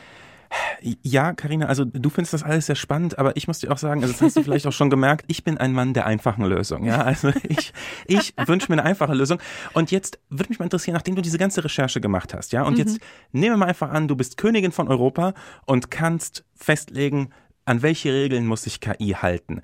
Ja, 1.03 1.33
Karina, 1.33 1.67
also 1.67 1.85
du 1.85 2.11
findest 2.11 2.35
das 2.35 2.43
alles 2.43 2.67
sehr 2.67 2.77
spannend, 2.77 3.19
aber 3.19 3.37
ich 3.37 3.49
muss 3.49 3.59
dir 3.59 3.73
auch 3.73 3.79
sagen, 3.79 4.03
also 4.03 4.13
das 4.13 4.23
hast 4.23 4.37
du 4.37 4.43
vielleicht 4.43 4.67
auch 4.67 4.73
schon 4.73 4.91
gemerkt, 4.91 5.25
ich 5.29 5.43
bin 5.43 5.59
ein 5.59 5.73
Mann 5.73 5.95
der 5.95 6.07
einfachen 6.07 6.45
Lösung. 6.45 6.85
Ja, 6.85 7.01
also 7.03 7.33
ich, 7.49 7.73
ich 8.07 8.35
wünsche 8.47 8.71
mir 8.71 8.79
eine 8.79 8.85
einfache 8.85 9.15
Lösung. 9.15 9.39
Und 9.73 9.91
jetzt 9.91 10.21
würde 10.29 10.51
mich 10.51 10.59
mal 10.59 10.67
interessieren, 10.67 10.95
nachdem 10.95 11.17
du 11.17 11.23
diese 11.23 11.39
ganze 11.39 11.65
Recherche 11.65 12.01
gemacht 12.01 12.35
hast, 12.35 12.53
ja, 12.53 12.63
und 12.63 12.75
mhm. 12.75 12.79
jetzt 12.79 12.99
nehmen 13.33 13.55
wir 13.55 13.57
mal 13.59 13.67
einfach 13.67 13.91
an, 13.91 14.07
du 14.07 14.15
bist 14.15 14.37
Königin 14.37 14.73
von 14.73 14.89
Europa 14.89 15.35
und 15.67 15.91
kannst 15.91 16.45
festlegen, 16.55 17.31
an 17.65 17.83
welche 17.83 18.13
Regeln 18.13 18.47
muss 18.47 18.65
sich 18.65 18.81
KI 18.81 19.17
halten? 19.21 19.63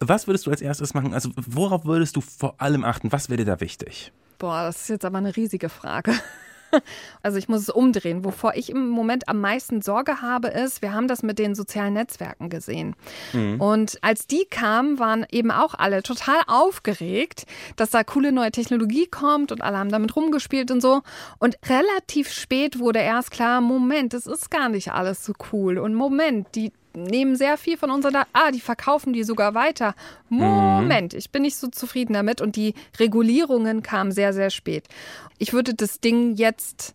Was 0.00 0.26
würdest 0.26 0.46
du 0.46 0.50
als 0.50 0.62
erstes 0.62 0.94
machen? 0.94 1.12
Also 1.12 1.30
worauf 1.36 1.84
würdest 1.84 2.16
du 2.16 2.22
vor 2.22 2.54
allem 2.58 2.84
achten? 2.84 3.12
Was 3.12 3.28
wäre 3.28 3.38
dir 3.38 3.44
da 3.44 3.60
wichtig? 3.60 4.12
Boah, 4.38 4.62
das 4.62 4.82
ist 4.82 4.88
jetzt 4.88 5.04
aber 5.04 5.18
eine 5.18 5.36
riesige 5.36 5.68
Frage. 5.68 6.12
Also 7.22 7.36
ich 7.36 7.48
muss 7.48 7.62
es 7.62 7.68
umdrehen. 7.68 8.24
Wovor 8.24 8.54
ich 8.54 8.70
im 8.70 8.88
Moment 8.88 9.28
am 9.28 9.40
meisten 9.40 9.82
Sorge 9.82 10.22
habe, 10.22 10.48
ist, 10.48 10.82
wir 10.82 10.94
haben 10.94 11.08
das 11.08 11.24
mit 11.24 11.38
den 11.38 11.56
sozialen 11.56 11.94
Netzwerken 11.94 12.48
gesehen. 12.48 12.94
Mhm. 13.32 13.60
Und 13.60 13.98
als 14.02 14.28
die 14.28 14.46
kamen, 14.48 15.00
waren 15.00 15.26
eben 15.30 15.50
auch 15.50 15.74
alle 15.74 16.02
total 16.02 16.40
aufgeregt, 16.46 17.46
dass 17.74 17.90
da 17.90 18.04
coole 18.04 18.30
neue 18.30 18.52
Technologie 18.52 19.06
kommt 19.06 19.52
und 19.52 19.62
alle 19.62 19.78
haben 19.78 19.90
damit 19.90 20.14
rumgespielt 20.14 20.70
und 20.70 20.80
so. 20.80 21.02
Und 21.38 21.58
relativ 21.68 22.30
spät 22.32 22.78
wurde 22.78 23.00
erst 23.00 23.32
klar, 23.32 23.60
Moment, 23.60 24.12
das 24.12 24.26
ist 24.26 24.50
gar 24.50 24.68
nicht 24.68 24.92
alles 24.92 25.24
so 25.24 25.32
cool. 25.52 25.76
Und 25.78 25.94
Moment, 25.94 26.54
die 26.54 26.72
nehmen 26.94 27.36
sehr 27.36 27.56
viel 27.56 27.76
von 27.76 27.90
unseren 27.90 28.14
Daten. 28.14 28.30
Ah, 28.32 28.50
die 28.50 28.60
verkaufen 28.60 29.12
die 29.12 29.24
sogar 29.24 29.54
weiter. 29.54 29.94
Moment, 30.28 31.12
mhm. 31.12 31.18
ich 31.18 31.30
bin 31.30 31.42
nicht 31.42 31.56
so 31.56 31.68
zufrieden 31.68 32.12
damit. 32.12 32.40
Und 32.40 32.56
die 32.56 32.74
Regulierungen 32.98 33.82
kamen 33.82 34.12
sehr, 34.12 34.32
sehr 34.32 34.50
spät. 34.50 34.86
Ich 35.38 35.52
würde 35.52 35.74
das 35.74 36.00
Ding 36.00 36.36
jetzt 36.36 36.94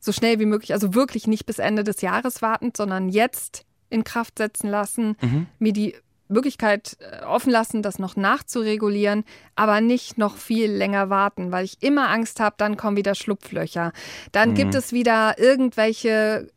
so 0.00 0.12
schnell 0.12 0.38
wie 0.38 0.46
möglich, 0.46 0.72
also 0.72 0.94
wirklich 0.94 1.26
nicht 1.26 1.46
bis 1.46 1.58
Ende 1.58 1.84
des 1.84 2.00
Jahres 2.00 2.40
warten, 2.40 2.72
sondern 2.76 3.08
jetzt 3.08 3.64
in 3.90 4.04
Kraft 4.04 4.38
setzen 4.38 4.68
lassen, 4.68 5.16
mhm. 5.20 5.46
mir 5.58 5.72
die 5.72 5.94
Möglichkeit 6.28 6.96
äh, 7.00 7.24
offen 7.24 7.50
lassen, 7.50 7.82
das 7.82 7.98
noch 7.98 8.16
nachzuregulieren, 8.16 9.24
aber 9.56 9.80
nicht 9.80 10.18
noch 10.18 10.36
viel 10.36 10.70
länger 10.70 11.10
warten, 11.10 11.50
weil 11.52 11.64
ich 11.64 11.82
immer 11.82 12.10
Angst 12.10 12.38
habe, 12.38 12.56
dann 12.58 12.76
kommen 12.76 12.96
wieder 12.96 13.14
Schlupflöcher. 13.14 13.92
Dann 14.32 14.50
mhm. 14.50 14.54
gibt 14.54 14.74
es 14.74 14.92
wieder 14.92 15.38
irgendwelche 15.38 16.48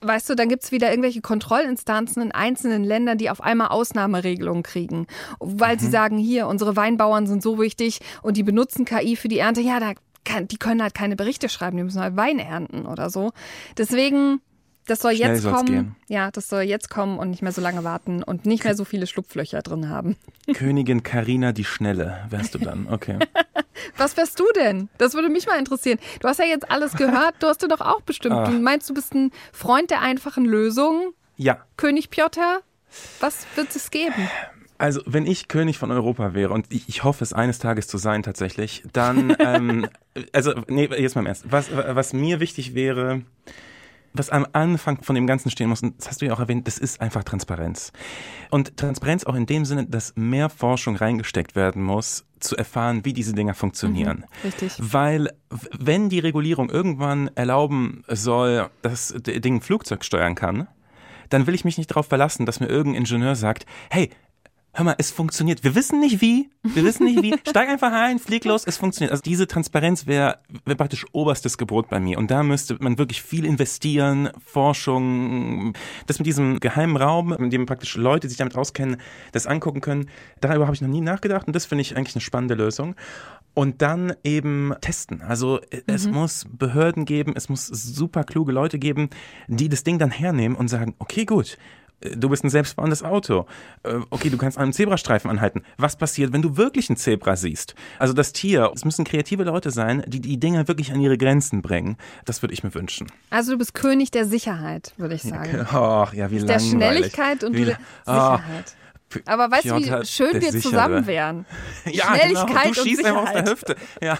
weißt 0.00 0.30
du, 0.30 0.34
dann 0.34 0.48
gibt 0.48 0.64
es 0.64 0.72
wieder 0.72 0.90
irgendwelche 0.90 1.20
Kontrollinstanzen 1.20 2.22
in 2.22 2.32
einzelnen 2.32 2.84
Ländern, 2.84 3.18
die 3.18 3.30
auf 3.30 3.40
einmal 3.40 3.68
Ausnahmeregelungen 3.68 4.62
kriegen, 4.62 5.06
weil 5.40 5.76
mhm. 5.76 5.80
sie 5.80 5.90
sagen, 5.90 6.18
hier, 6.18 6.46
unsere 6.46 6.76
Weinbauern 6.76 7.26
sind 7.26 7.42
so 7.42 7.58
wichtig 7.58 8.00
und 8.22 8.36
die 8.36 8.42
benutzen 8.42 8.84
KI 8.84 9.16
für 9.16 9.28
die 9.28 9.38
Ernte. 9.38 9.60
Ja, 9.60 9.80
da 9.80 9.92
kann, 10.24 10.48
die 10.48 10.58
können 10.58 10.82
halt 10.82 10.94
keine 10.94 11.16
Berichte 11.16 11.48
schreiben, 11.48 11.76
die 11.76 11.82
müssen 11.82 12.00
halt 12.00 12.16
Wein 12.16 12.38
ernten 12.38 12.86
oder 12.86 13.10
so. 13.10 13.32
Deswegen 13.76 14.40
das 14.88 15.00
soll 15.00 15.14
Schnell 15.14 15.34
jetzt 15.34 15.44
kommen. 15.44 15.66
Gehen. 15.66 15.96
Ja, 16.08 16.30
das 16.30 16.48
soll 16.48 16.62
jetzt 16.62 16.88
kommen 16.88 17.18
und 17.18 17.30
nicht 17.30 17.42
mehr 17.42 17.52
so 17.52 17.60
lange 17.60 17.84
warten 17.84 18.22
und 18.22 18.46
nicht 18.46 18.64
mehr 18.64 18.74
so 18.74 18.86
viele 18.86 19.06
Schlupflöcher 19.06 19.60
drin 19.60 19.90
haben. 19.90 20.16
Königin 20.54 21.02
Karina 21.02 21.52
die 21.52 21.64
Schnelle 21.64 22.24
wärst 22.30 22.54
du 22.54 22.58
dann, 22.58 22.88
okay. 22.90 23.18
Was 23.96 24.16
wärst 24.16 24.38
du 24.40 24.44
denn? 24.54 24.88
Das 24.98 25.14
würde 25.14 25.28
mich 25.28 25.46
mal 25.46 25.58
interessieren. 25.58 25.98
Du 26.20 26.28
hast 26.28 26.38
ja 26.38 26.46
jetzt 26.46 26.70
alles 26.70 26.94
gehört, 26.94 27.34
du 27.40 27.46
hast 27.46 27.62
du 27.62 27.68
doch 27.68 27.80
auch 27.80 28.02
bestimmt. 28.02 28.34
Ach. 28.34 28.48
Du 28.48 28.58
meinst, 28.58 28.88
du 28.88 28.94
bist 28.94 29.14
ein 29.14 29.30
Freund 29.52 29.90
der 29.90 30.00
einfachen 30.02 30.44
Lösung? 30.44 31.12
Ja. 31.36 31.58
König 31.76 32.10
Piotr? 32.10 32.60
Was 33.20 33.46
wird 33.56 33.74
es 33.74 33.90
geben? 33.90 34.28
Also, 34.78 35.02
wenn 35.06 35.26
ich 35.26 35.48
König 35.48 35.76
von 35.76 35.90
Europa 35.90 36.34
wäre, 36.34 36.52
und 36.52 36.66
ich, 36.72 36.88
ich 36.88 37.02
hoffe 37.02 37.24
es 37.24 37.32
eines 37.32 37.58
Tages 37.58 37.88
zu 37.88 37.98
sein 37.98 38.22
tatsächlich, 38.22 38.84
dann, 38.92 39.36
ähm, 39.40 39.88
also, 40.32 40.54
nee, 40.68 40.88
jetzt 40.96 41.16
mal 41.16 41.22
im 41.22 41.26
Ernst. 41.26 41.46
Was, 41.50 41.68
was 41.72 42.12
mir 42.12 42.38
wichtig 42.38 42.74
wäre, 42.74 43.22
was 44.12 44.30
am 44.30 44.46
Anfang 44.52 45.02
von 45.02 45.14
dem 45.14 45.26
Ganzen 45.26 45.50
stehen 45.50 45.68
muss, 45.68 45.82
und 45.82 45.98
das 45.98 46.08
hast 46.08 46.20
du 46.20 46.26
ja 46.26 46.32
auch 46.32 46.40
erwähnt, 46.40 46.66
das 46.66 46.78
ist 46.78 47.00
einfach 47.00 47.24
Transparenz. 47.24 47.92
Und 48.50 48.76
Transparenz 48.76 49.24
auch 49.24 49.34
in 49.34 49.46
dem 49.46 49.64
Sinne, 49.64 49.86
dass 49.86 50.14
mehr 50.16 50.48
Forschung 50.48 50.96
reingesteckt 50.96 51.54
werden 51.54 51.82
muss, 51.82 52.24
zu 52.40 52.56
erfahren, 52.56 53.04
wie 53.04 53.12
diese 53.12 53.32
Dinger 53.32 53.54
funktionieren. 53.54 54.18
Mhm, 54.18 54.44
richtig. 54.44 54.74
Weil, 54.78 55.30
wenn 55.50 56.08
die 56.08 56.20
Regulierung 56.20 56.70
irgendwann 56.70 57.30
erlauben 57.34 58.04
soll, 58.08 58.70
dass 58.82 59.14
das 59.20 59.40
Ding 59.40 59.56
ein 59.56 59.60
Flugzeug 59.60 60.04
steuern 60.04 60.34
kann, 60.34 60.68
dann 61.30 61.46
will 61.46 61.54
ich 61.54 61.64
mich 61.64 61.78
nicht 61.78 61.90
darauf 61.90 62.06
verlassen, 62.06 62.46
dass 62.46 62.60
mir 62.60 62.68
irgendein 62.68 63.02
Ingenieur 63.02 63.34
sagt, 63.34 63.66
hey, 63.90 64.10
hör 64.72 64.84
mal, 64.84 64.94
es 64.98 65.10
funktioniert. 65.10 65.64
Wir 65.64 65.74
wissen 65.74 66.00
nicht 66.00 66.20
wie, 66.20 66.50
wir 66.62 66.84
wissen 66.84 67.04
nicht 67.04 67.22
wie. 67.22 67.34
Steig 67.48 67.68
einfach 67.68 67.92
ein, 67.92 68.18
flieg 68.18 68.44
los, 68.44 68.64
es 68.66 68.76
funktioniert. 68.76 69.10
Also 69.10 69.22
diese 69.22 69.46
Transparenz 69.46 70.06
wäre 70.06 70.38
wär 70.64 70.74
praktisch 70.74 71.06
oberstes 71.12 71.58
Gebot 71.58 71.88
bei 71.88 72.00
mir. 72.00 72.18
Und 72.18 72.30
da 72.30 72.42
müsste 72.42 72.76
man 72.80 72.98
wirklich 72.98 73.22
viel 73.22 73.44
investieren, 73.44 74.30
Forschung, 74.44 75.74
das 76.06 76.18
mit 76.18 76.26
diesem 76.26 76.60
geheimen 76.60 76.96
Raum, 76.96 77.32
in 77.32 77.50
dem 77.50 77.66
praktisch 77.66 77.96
Leute 77.96 78.28
sich 78.28 78.38
damit 78.38 78.56
auskennen, 78.56 78.98
das 79.32 79.46
angucken 79.46 79.80
können. 79.80 80.08
Darüber 80.40 80.66
habe 80.66 80.74
ich 80.74 80.80
noch 80.80 80.88
nie 80.88 81.00
nachgedacht 81.00 81.46
und 81.46 81.56
das 81.56 81.66
finde 81.66 81.82
ich 81.82 81.96
eigentlich 81.96 82.14
eine 82.14 82.22
spannende 82.22 82.54
Lösung. 82.54 82.94
Und 83.54 83.82
dann 83.82 84.14
eben 84.22 84.72
testen. 84.80 85.20
Also 85.20 85.60
es 85.88 86.06
mhm. 86.06 86.12
muss 86.14 86.46
Behörden 86.48 87.04
geben, 87.04 87.32
es 87.34 87.48
muss 87.48 87.66
super 87.66 88.22
kluge 88.22 88.52
Leute 88.52 88.78
geben, 88.78 89.10
die 89.48 89.68
das 89.68 89.82
Ding 89.82 89.98
dann 89.98 90.12
hernehmen 90.12 90.56
und 90.56 90.68
sagen, 90.68 90.94
okay, 91.00 91.24
gut, 91.24 91.58
du 92.00 92.28
bist 92.28 92.44
ein 92.44 92.50
selbstfahrendes 92.50 93.02
Auto. 93.02 93.46
Äh, 93.82 94.00
okay, 94.10 94.30
du 94.30 94.38
kannst 94.38 94.56
an 94.58 94.64
einem 94.64 94.72
Zebrastreifen 94.72 95.30
anhalten. 95.30 95.62
Was 95.76 95.96
passiert, 95.96 96.32
wenn 96.32 96.42
du 96.42 96.56
wirklich 96.56 96.90
ein 96.90 96.96
Zebra 96.96 97.36
siehst? 97.36 97.74
Also 97.98 98.12
das 98.12 98.32
Tier, 98.32 98.70
es 98.74 98.84
müssen 98.84 99.04
kreative 99.04 99.44
Leute 99.44 99.70
sein, 99.70 100.04
die 100.06 100.20
die 100.20 100.38
Dinge 100.38 100.68
wirklich 100.68 100.92
an 100.92 101.00
ihre 101.00 101.18
Grenzen 101.18 101.62
bringen. 101.62 101.96
Das 102.24 102.42
würde 102.42 102.54
ich 102.54 102.62
mir 102.62 102.74
wünschen. 102.74 103.08
Also 103.30 103.52
du 103.52 103.58
bist 103.58 103.74
König 103.74 104.10
der 104.10 104.26
Sicherheit, 104.26 104.92
würde 104.96 105.14
ich 105.14 105.22
sagen. 105.22 105.66
Ach, 105.70 106.12
ja, 106.12 106.30
wie 106.30 106.38
langweilig. 106.38 106.46
Der 106.46 106.60
Schnelligkeit 106.60 107.44
und 107.44 107.54
wie, 107.54 107.64
der 107.64 107.78
Sicherheit. 108.04 108.76
Aber 109.26 109.50
weißt 109.50 109.66
du, 109.66 109.76
wie 109.76 110.06
schön 110.06 110.40
wir 110.40 110.50
zusammen 110.60 111.06
wären? 111.06 111.44
ja, 111.86 112.16
genau. 112.16 112.46
Du 112.46 112.74
schießt 112.74 113.04
einfach 113.04 113.22
aus 113.22 113.32
der 113.32 113.44
Hüfte. 113.44 113.76
Ja. 114.02 114.18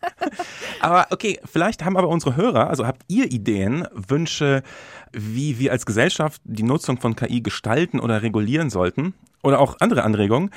aber 0.80 1.06
okay, 1.10 1.38
vielleicht 1.50 1.84
haben 1.84 1.96
aber 1.96 2.08
unsere 2.08 2.36
Hörer, 2.36 2.68
also 2.68 2.86
habt 2.86 3.02
ihr 3.08 3.32
Ideen, 3.32 3.88
Wünsche, 3.92 4.62
wie 5.12 5.58
wir 5.58 5.72
als 5.72 5.86
Gesellschaft 5.86 6.40
die 6.44 6.62
Nutzung 6.62 7.00
von 7.00 7.16
KI 7.16 7.40
gestalten 7.42 7.98
oder 8.00 8.22
regulieren 8.22 8.70
sollten 8.70 9.14
oder 9.42 9.58
auch 9.60 9.76
andere 9.80 10.04
Anregungen, 10.04 10.50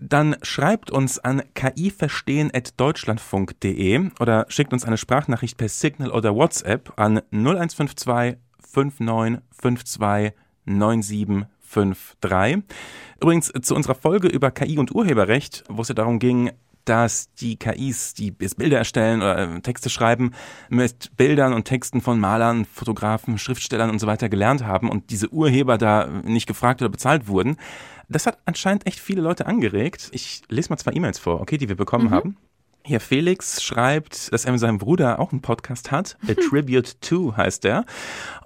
dann 0.00 0.36
schreibt 0.42 0.90
uns 0.90 1.18
an 1.18 1.42
kiverstehen.deutschlandfunk.de 1.54 4.10
oder 4.20 4.46
schickt 4.48 4.72
uns 4.72 4.84
eine 4.84 4.98
Sprachnachricht 4.98 5.56
per 5.56 5.68
Signal 5.68 6.10
oder 6.10 6.34
WhatsApp 6.34 6.92
an 6.96 7.22
0152 7.30 8.36
5952 8.60 11.46
9753. 11.66 12.64
Übrigens 13.20 13.52
zu 13.62 13.74
unserer 13.74 13.94
Folge 13.94 14.28
über 14.28 14.50
KI 14.50 14.78
und 14.78 14.94
Urheberrecht, 14.94 15.64
wo 15.68 15.82
es 15.82 15.88
ja 15.88 15.94
darum 15.94 16.18
ging, 16.18 16.50
dass 16.86 17.32
die 17.34 17.56
KIs, 17.56 18.14
die 18.14 18.34
jetzt 18.40 18.56
Bilder 18.56 18.78
erstellen 18.78 19.20
oder 19.20 19.56
äh, 19.56 19.60
Texte 19.60 19.90
schreiben, 19.90 20.32
mit 20.68 21.16
Bildern 21.16 21.52
und 21.52 21.64
Texten 21.64 22.00
von 22.00 22.18
Malern, 22.18 22.64
Fotografen, 22.64 23.38
Schriftstellern 23.38 23.90
und 23.90 23.98
so 23.98 24.06
weiter 24.06 24.28
gelernt 24.28 24.64
haben 24.64 24.88
und 24.88 25.10
diese 25.10 25.28
Urheber 25.30 25.78
da 25.78 26.06
nicht 26.24 26.46
gefragt 26.46 26.80
oder 26.80 26.88
bezahlt 26.88 27.26
wurden. 27.26 27.56
Das 28.08 28.26
hat 28.26 28.38
anscheinend 28.44 28.86
echt 28.86 29.00
viele 29.00 29.20
Leute 29.20 29.46
angeregt. 29.46 30.10
Ich 30.12 30.42
lese 30.48 30.70
mal 30.70 30.76
zwei 30.76 30.92
E-Mails 30.92 31.18
vor, 31.18 31.40
okay, 31.40 31.58
die 31.58 31.68
wir 31.68 31.76
bekommen 31.76 32.06
mhm. 32.06 32.10
haben. 32.10 32.36
Hier 32.86 33.00
Felix 33.00 33.64
schreibt, 33.64 34.32
dass 34.32 34.44
er 34.44 34.52
mit 34.52 34.60
seinem 34.60 34.78
Bruder 34.78 35.18
auch 35.18 35.32
einen 35.32 35.42
Podcast 35.42 35.90
hat. 35.90 36.16
A 36.28 36.34
Tribute 36.34 37.00
to 37.00 37.36
heißt 37.36 37.64
der. 37.64 37.84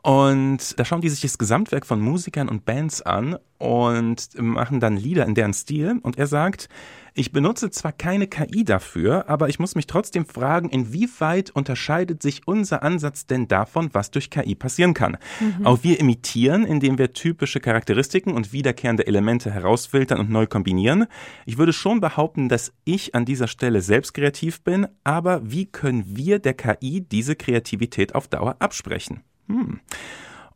Und 0.03 0.79
da 0.79 0.85
schauen 0.87 1.03
die 1.03 1.11
sich 1.11 1.21
das 1.21 1.37
Gesamtwerk 1.37 1.85
von 1.85 2.01
Musikern 2.01 2.49
und 2.49 2.65
Bands 2.65 3.03
an 3.03 3.37
und 3.61 4.41
machen 4.41 4.81
dann 4.81 4.97
Lieder 4.97 5.27
in 5.27 5.35
deren 5.35 5.53
Stil. 5.53 6.01
Und 6.03 6.19
er 6.19 6.27
sagt, 6.27 6.69
ich 7.13 7.31
benutze 7.31 7.71
zwar 7.71 7.93
keine 7.93 8.27
KI 8.27 8.65
dafür, 8.65 9.29
aber 9.29 9.51
ich 9.51 9.59
muss 9.59 9.75
mich 9.75 9.87
trotzdem 9.87 10.25
fragen, 10.25 10.71
inwieweit 10.71 11.51
unterscheidet 11.51 12.23
sich 12.23 12.47
unser 12.47 12.83
Ansatz 12.83 13.27
denn 13.27 13.49
davon, 13.49 13.91
was 13.93 14.11
durch 14.11 14.31
KI 14.31 14.55
passieren 14.55 14.95
kann? 14.95 15.19
Mhm. 15.41 15.67
Auch 15.67 15.81
wir 15.83 16.01
imitieren, 16.01 16.65
indem 16.65 16.97
wir 16.97 17.13
typische 17.13 17.61
Charakteristiken 17.61 18.33
und 18.33 18.55
wiederkehrende 18.55 19.07
Elemente 19.07 19.51
herausfiltern 19.51 20.21
und 20.21 20.31
neu 20.31 20.47
kombinieren. 20.47 21.07
Ich 21.45 21.59
würde 21.59 21.75
schon 21.75 22.01
behaupten, 22.01 22.49
dass 22.49 22.73
ich 22.85 23.15
an 23.15 23.27
dieser 23.27 23.47
Stelle 23.47 23.83
selbst 23.83 24.15
kreativ 24.15 24.63
bin, 24.63 24.87
aber 25.05 25.43
wie 25.45 25.67
können 25.67 26.05
wir 26.07 26.39
der 26.39 26.55
KI 26.55 27.03
diese 27.03 27.37
Kreativität 27.37 28.15
auf 28.15 28.27
Dauer 28.29 28.57
absprechen? 28.61 29.21
Hm. 29.49 29.81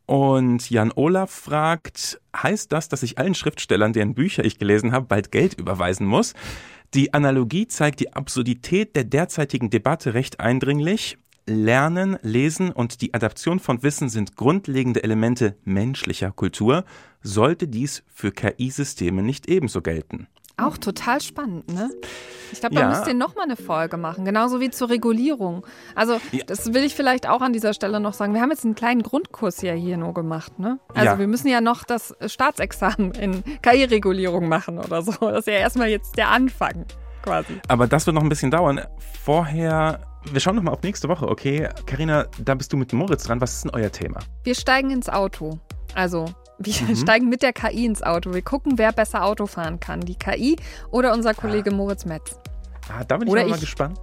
Und 0.07 0.69
Jan 0.69 0.93
Olaf 0.95 1.31
fragt, 1.31 2.21
heißt 2.37 2.71
das, 2.73 2.89
dass 2.89 3.03
ich 3.03 3.19
allen 3.19 3.35
Schriftstellern, 3.35 3.93
deren 3.93 4.15
Bücher 4.15 4.45
ich 4.45 4.59
gelesen 4.59 4.93
habe, 4.93 5.07
bald 5.07 5.33
Geld 5.33 5.55
überweisen 5.55 6.07
muss? 6.07 6.35
Die 6.93 7.15
Analogie 7.15 7.67
zeigt 7.67 8.01
die 8.01 8.13
Absurdität 8.13 8.95
der 8.95 9.05
derzeitigen 9.05 9.71
Debatte 9.71 10.15
recht 10.15 10.41
eindringlich. 10.41 11.19
Lernen, 11.47 12.19
Lesen 12.23 12.71
und 12.71 13.01
die 13.01 13.13
Adaption 13.13 13.59
von 13.61 13.83
Wissen 13.83 14.09
sind 14.09 14.37
grundlegende 14.37 15.03
Elemente 15.03 15.57
menschlicher 15.65 16.31
Kultur. 16.31 16.85
Sollte 17.23 17.69
dies 17.69 18.03
für 18.07 18.31
KI-Systeme 18.31 19.23
nicht 19.23 19.49
ebenso 19.49 19.83
gelten? 19.83 20.29
Auch 20.57 20.79
total 20.79 21.21
spannend, 21.21 21.73
ne? 21.73 21.91
Ich 22.53 22.61
glaube, 22.61 22.77
da 22.77 22.83
ja. 22.83 22.89
müsst 22.89 23.09
ihr 23.09 23.15
nochmal 23.15 23.45
eine 23.45 23.57
Folge 23.57 23.97
machen, 23.97 24.25
genauso 24.25 24.61
wie 24.61 24.71
zur 24.71 24.89
Regulierung. 24.89 25.67
Also, 25.97 26.21
ja. 26.31 26.45
das 26.47 26.73
will 26.73 26.85
ich 26.85 26.95
vielleicht 26.95 27.29
auch 27.29 27.41
an 27.41 27.53
dieser 27.53 27.75
Stelle 27.75 27.99
noch 27.99 28.13
sagen. 28.13 28.35
Wir 28.35 28.41
haben 28.41 28.51
jetzt 28.51 28.65
einen 28.65 28.77
kleinen 28.77 29.03
Grundkurs 29.03 29.63
ja 29.63 29.73
hier 29.73 29.97
nur 29.97 30.15
gemacht, 30.15 30.59
ne? 30.61 30.79
Also, 30.95 31.07
ja. 31.07 31.19
wir 31.19 31.27
müssen 31.27 31.49
ja 31.49 31.61
noch 31.61 31.83
das 31.83 32.15
Staatsexamen 32.25 33.13
in 33.13 33.43
KI-Regulierung 33.63 34.49
machen 34.49 34.79
oder 34.79 35.03
so. 35.03 35.13
Das 35.21 35.41
ist 35.41 35.47
ja 35.49 35.55
erstmal 35.55 35.89
jetzt 35.89 36.17
der 36.17 36.29
Anfang 36.29 36.87
quasi. 37.23 37.61
Aber 37.67 37.89
das 37.89 38.07
wird 38.07 38.15
noch 38.15 38.23
ein 38.23 38.29
bisschen 38.29 38.51
dauern. 38.51 38.81
Vorher 39.25 40.01
wir 40.33 40.41
schauen 40.41 40.57
nochmal 40.57 40.73
auf 40.75 40.83
nächste 40.83 41.09
Woche, 41.09 41.29
okay? 41.29 41.69
Karina, 41.87 42.27
da 42.43 42.55
bist 42.55 42.73
du 42.73 42.77
mit 42.77 42.93
Moritz 42.93 43.25
dran. 43.25 43.41
Was 43.41 43.55
ist 43.55 43.65
denn 43.65 43.73
euer 43.75 43.93
Thema? 43.93 44.21
Wir 44.43 44.55
steigen 44.55 44.91
ins 44.91 45.09
Auto. 45.09 45.59
Also 45.95 46.27
wir 46.59 46.75
mhm. 46.89 46.97
steigen 46.97 47.29
mit 47.29 47.43
der 47.43 47.53
KI 47.53 47.87
ins 47.87 48.03
Auto. 48.03 48.33
Wir 48.33 48.43
gucken, 48.43 48.79
wer 48.79 48.93
besser 48.93 49.25
Auto 49.25 49.47
fahren 49.47 49.81
kann. 49.81 50.01
Die 50.01 50.17
KI 50.17 50.57
oder 50.91 51.13
unser 51.13 51.35
Kollege 51.35 51.71
ah. 51.71 51.75
Moritz 51.75 52.05
Metz. 52.05 52.39
Ah, 52.89 53.05
da 53.05 53.17
bin 53.17 53.29
ich 53.29 53.35
mal 53.35 53.59
gespannt. 53.59 53.99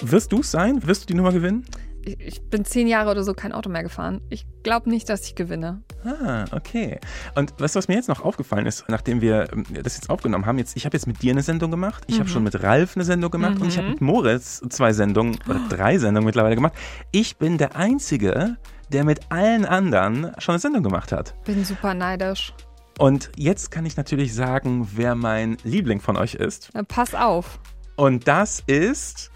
Wirst 0.00 0.32
du 0.32 0.40
es 0.40 0.50
sein? 0.50 0.86
Wirst 0.86 1.02
du 1.02 1.06
die 1.06 1.14
Nummer 1.14 1.32
gewinnen? 1.32 1.64
Ich, 2.04 2.20
ich 2.20 2.42
bin 2.42 2.64
zehn 2.64 2.86
Jahre 2.86 3.10
oder 3.10 3.22
so 3.22 3.32
kein 3.32 3.52
Auto 3.52 3.70
mehr 3.70 3.82
gefahren. 3.82 4.20
Ich 4.28 4.44
glaube 4.62 4.90
nicht, 4.90 5.08
dass 5.08 5.26
ich 5.26 5.34
gewinne. 5.34 5.82
Ah, 6.04 6.44
okay. 6.52 6.98
Und 7.34 7.58
weißt 7.58 7.74
du, 7.74 7.78
was 7.78 7.88
mir 7.88 7.94
jetzt 7.94 8.08
noch 8.08 8.22
aufgefallen 8.22 8.66
ist, 8.66 8.84
nachdem 8.88 9.20
wir 9.20 9.50
ähm, 9.52 9.64
das 9.82 9.96
jetzt 9.96 10.10
aufgenommen 10.10 10.44
haben? 10.44 10.58
Jetzt, 10.58 10.76
ich 10.76 10.84
habe 10.84 10.96
jetzt 10.96 11.06
mit 11.06 11.22
dir 11.22 11.32
eine 11.32 11.42
Sendung 11.42 11.70
gemacht, 11.70 12.04
ich 12.08 12.16
mhm. 12.16 12.20
habe 12.20 12.28
schon 12.28 12.42
mit 12.42 12.62
Ralf 12.62 12.96
eine 12.96 13.04
Sendung 13.04 13.30
gemacht 13.30 13.54
mhm. 13.54 13.62
und 13.62 13.68
ich 13.68 13.78
habe 13.78 13.86
mhm. 13.86 13.92
mit 13.94 14.00
Moritz 14.02 14.60
zwei 14.68 14.92
Sendungen 14.92 15.38
oder 15.48 15.60
drei 15.70 15.96
Sendungen 15.98 16.26
mittlerweile 16.26 16.56
gemacht. 16.56 16.74
Ich 17.10 17.38
bin 17.38 17.56
der 17.56 17.76
Einzige, 17.76 18.58
der 18.92 19.04
mit 19.04 19.30
allen 19.30 19.64
anderen 19.64 20.32
schon 20.38 20.54
eine 20.54 20.60
Sendung 20.60 20.82
gemacht 20.82 21.12
hat. 21.12 21.34
Bin 21.44 21.64
super 21.64 21.94
neidisch. 21.94 22.52
Und 22.98 23.30
jetzt 23.36 23.70
kann 23.70 23.86
ich 23.86 23.96
natürlich 23.96 24.34
sagen, 24.34 24.88
wer 24.94 25.14
mein 25.14 25.56
Liebling 25.64 26.00
von 26.00 26.16
euch 26.16 26.34
ist. 26.34 26.70
Na, 26.74 26.82
pass 26.82 27.14
auf. 27.14 27.58
Und 27.96 28.28
das 28.28 28.62
ist 28.66 29.30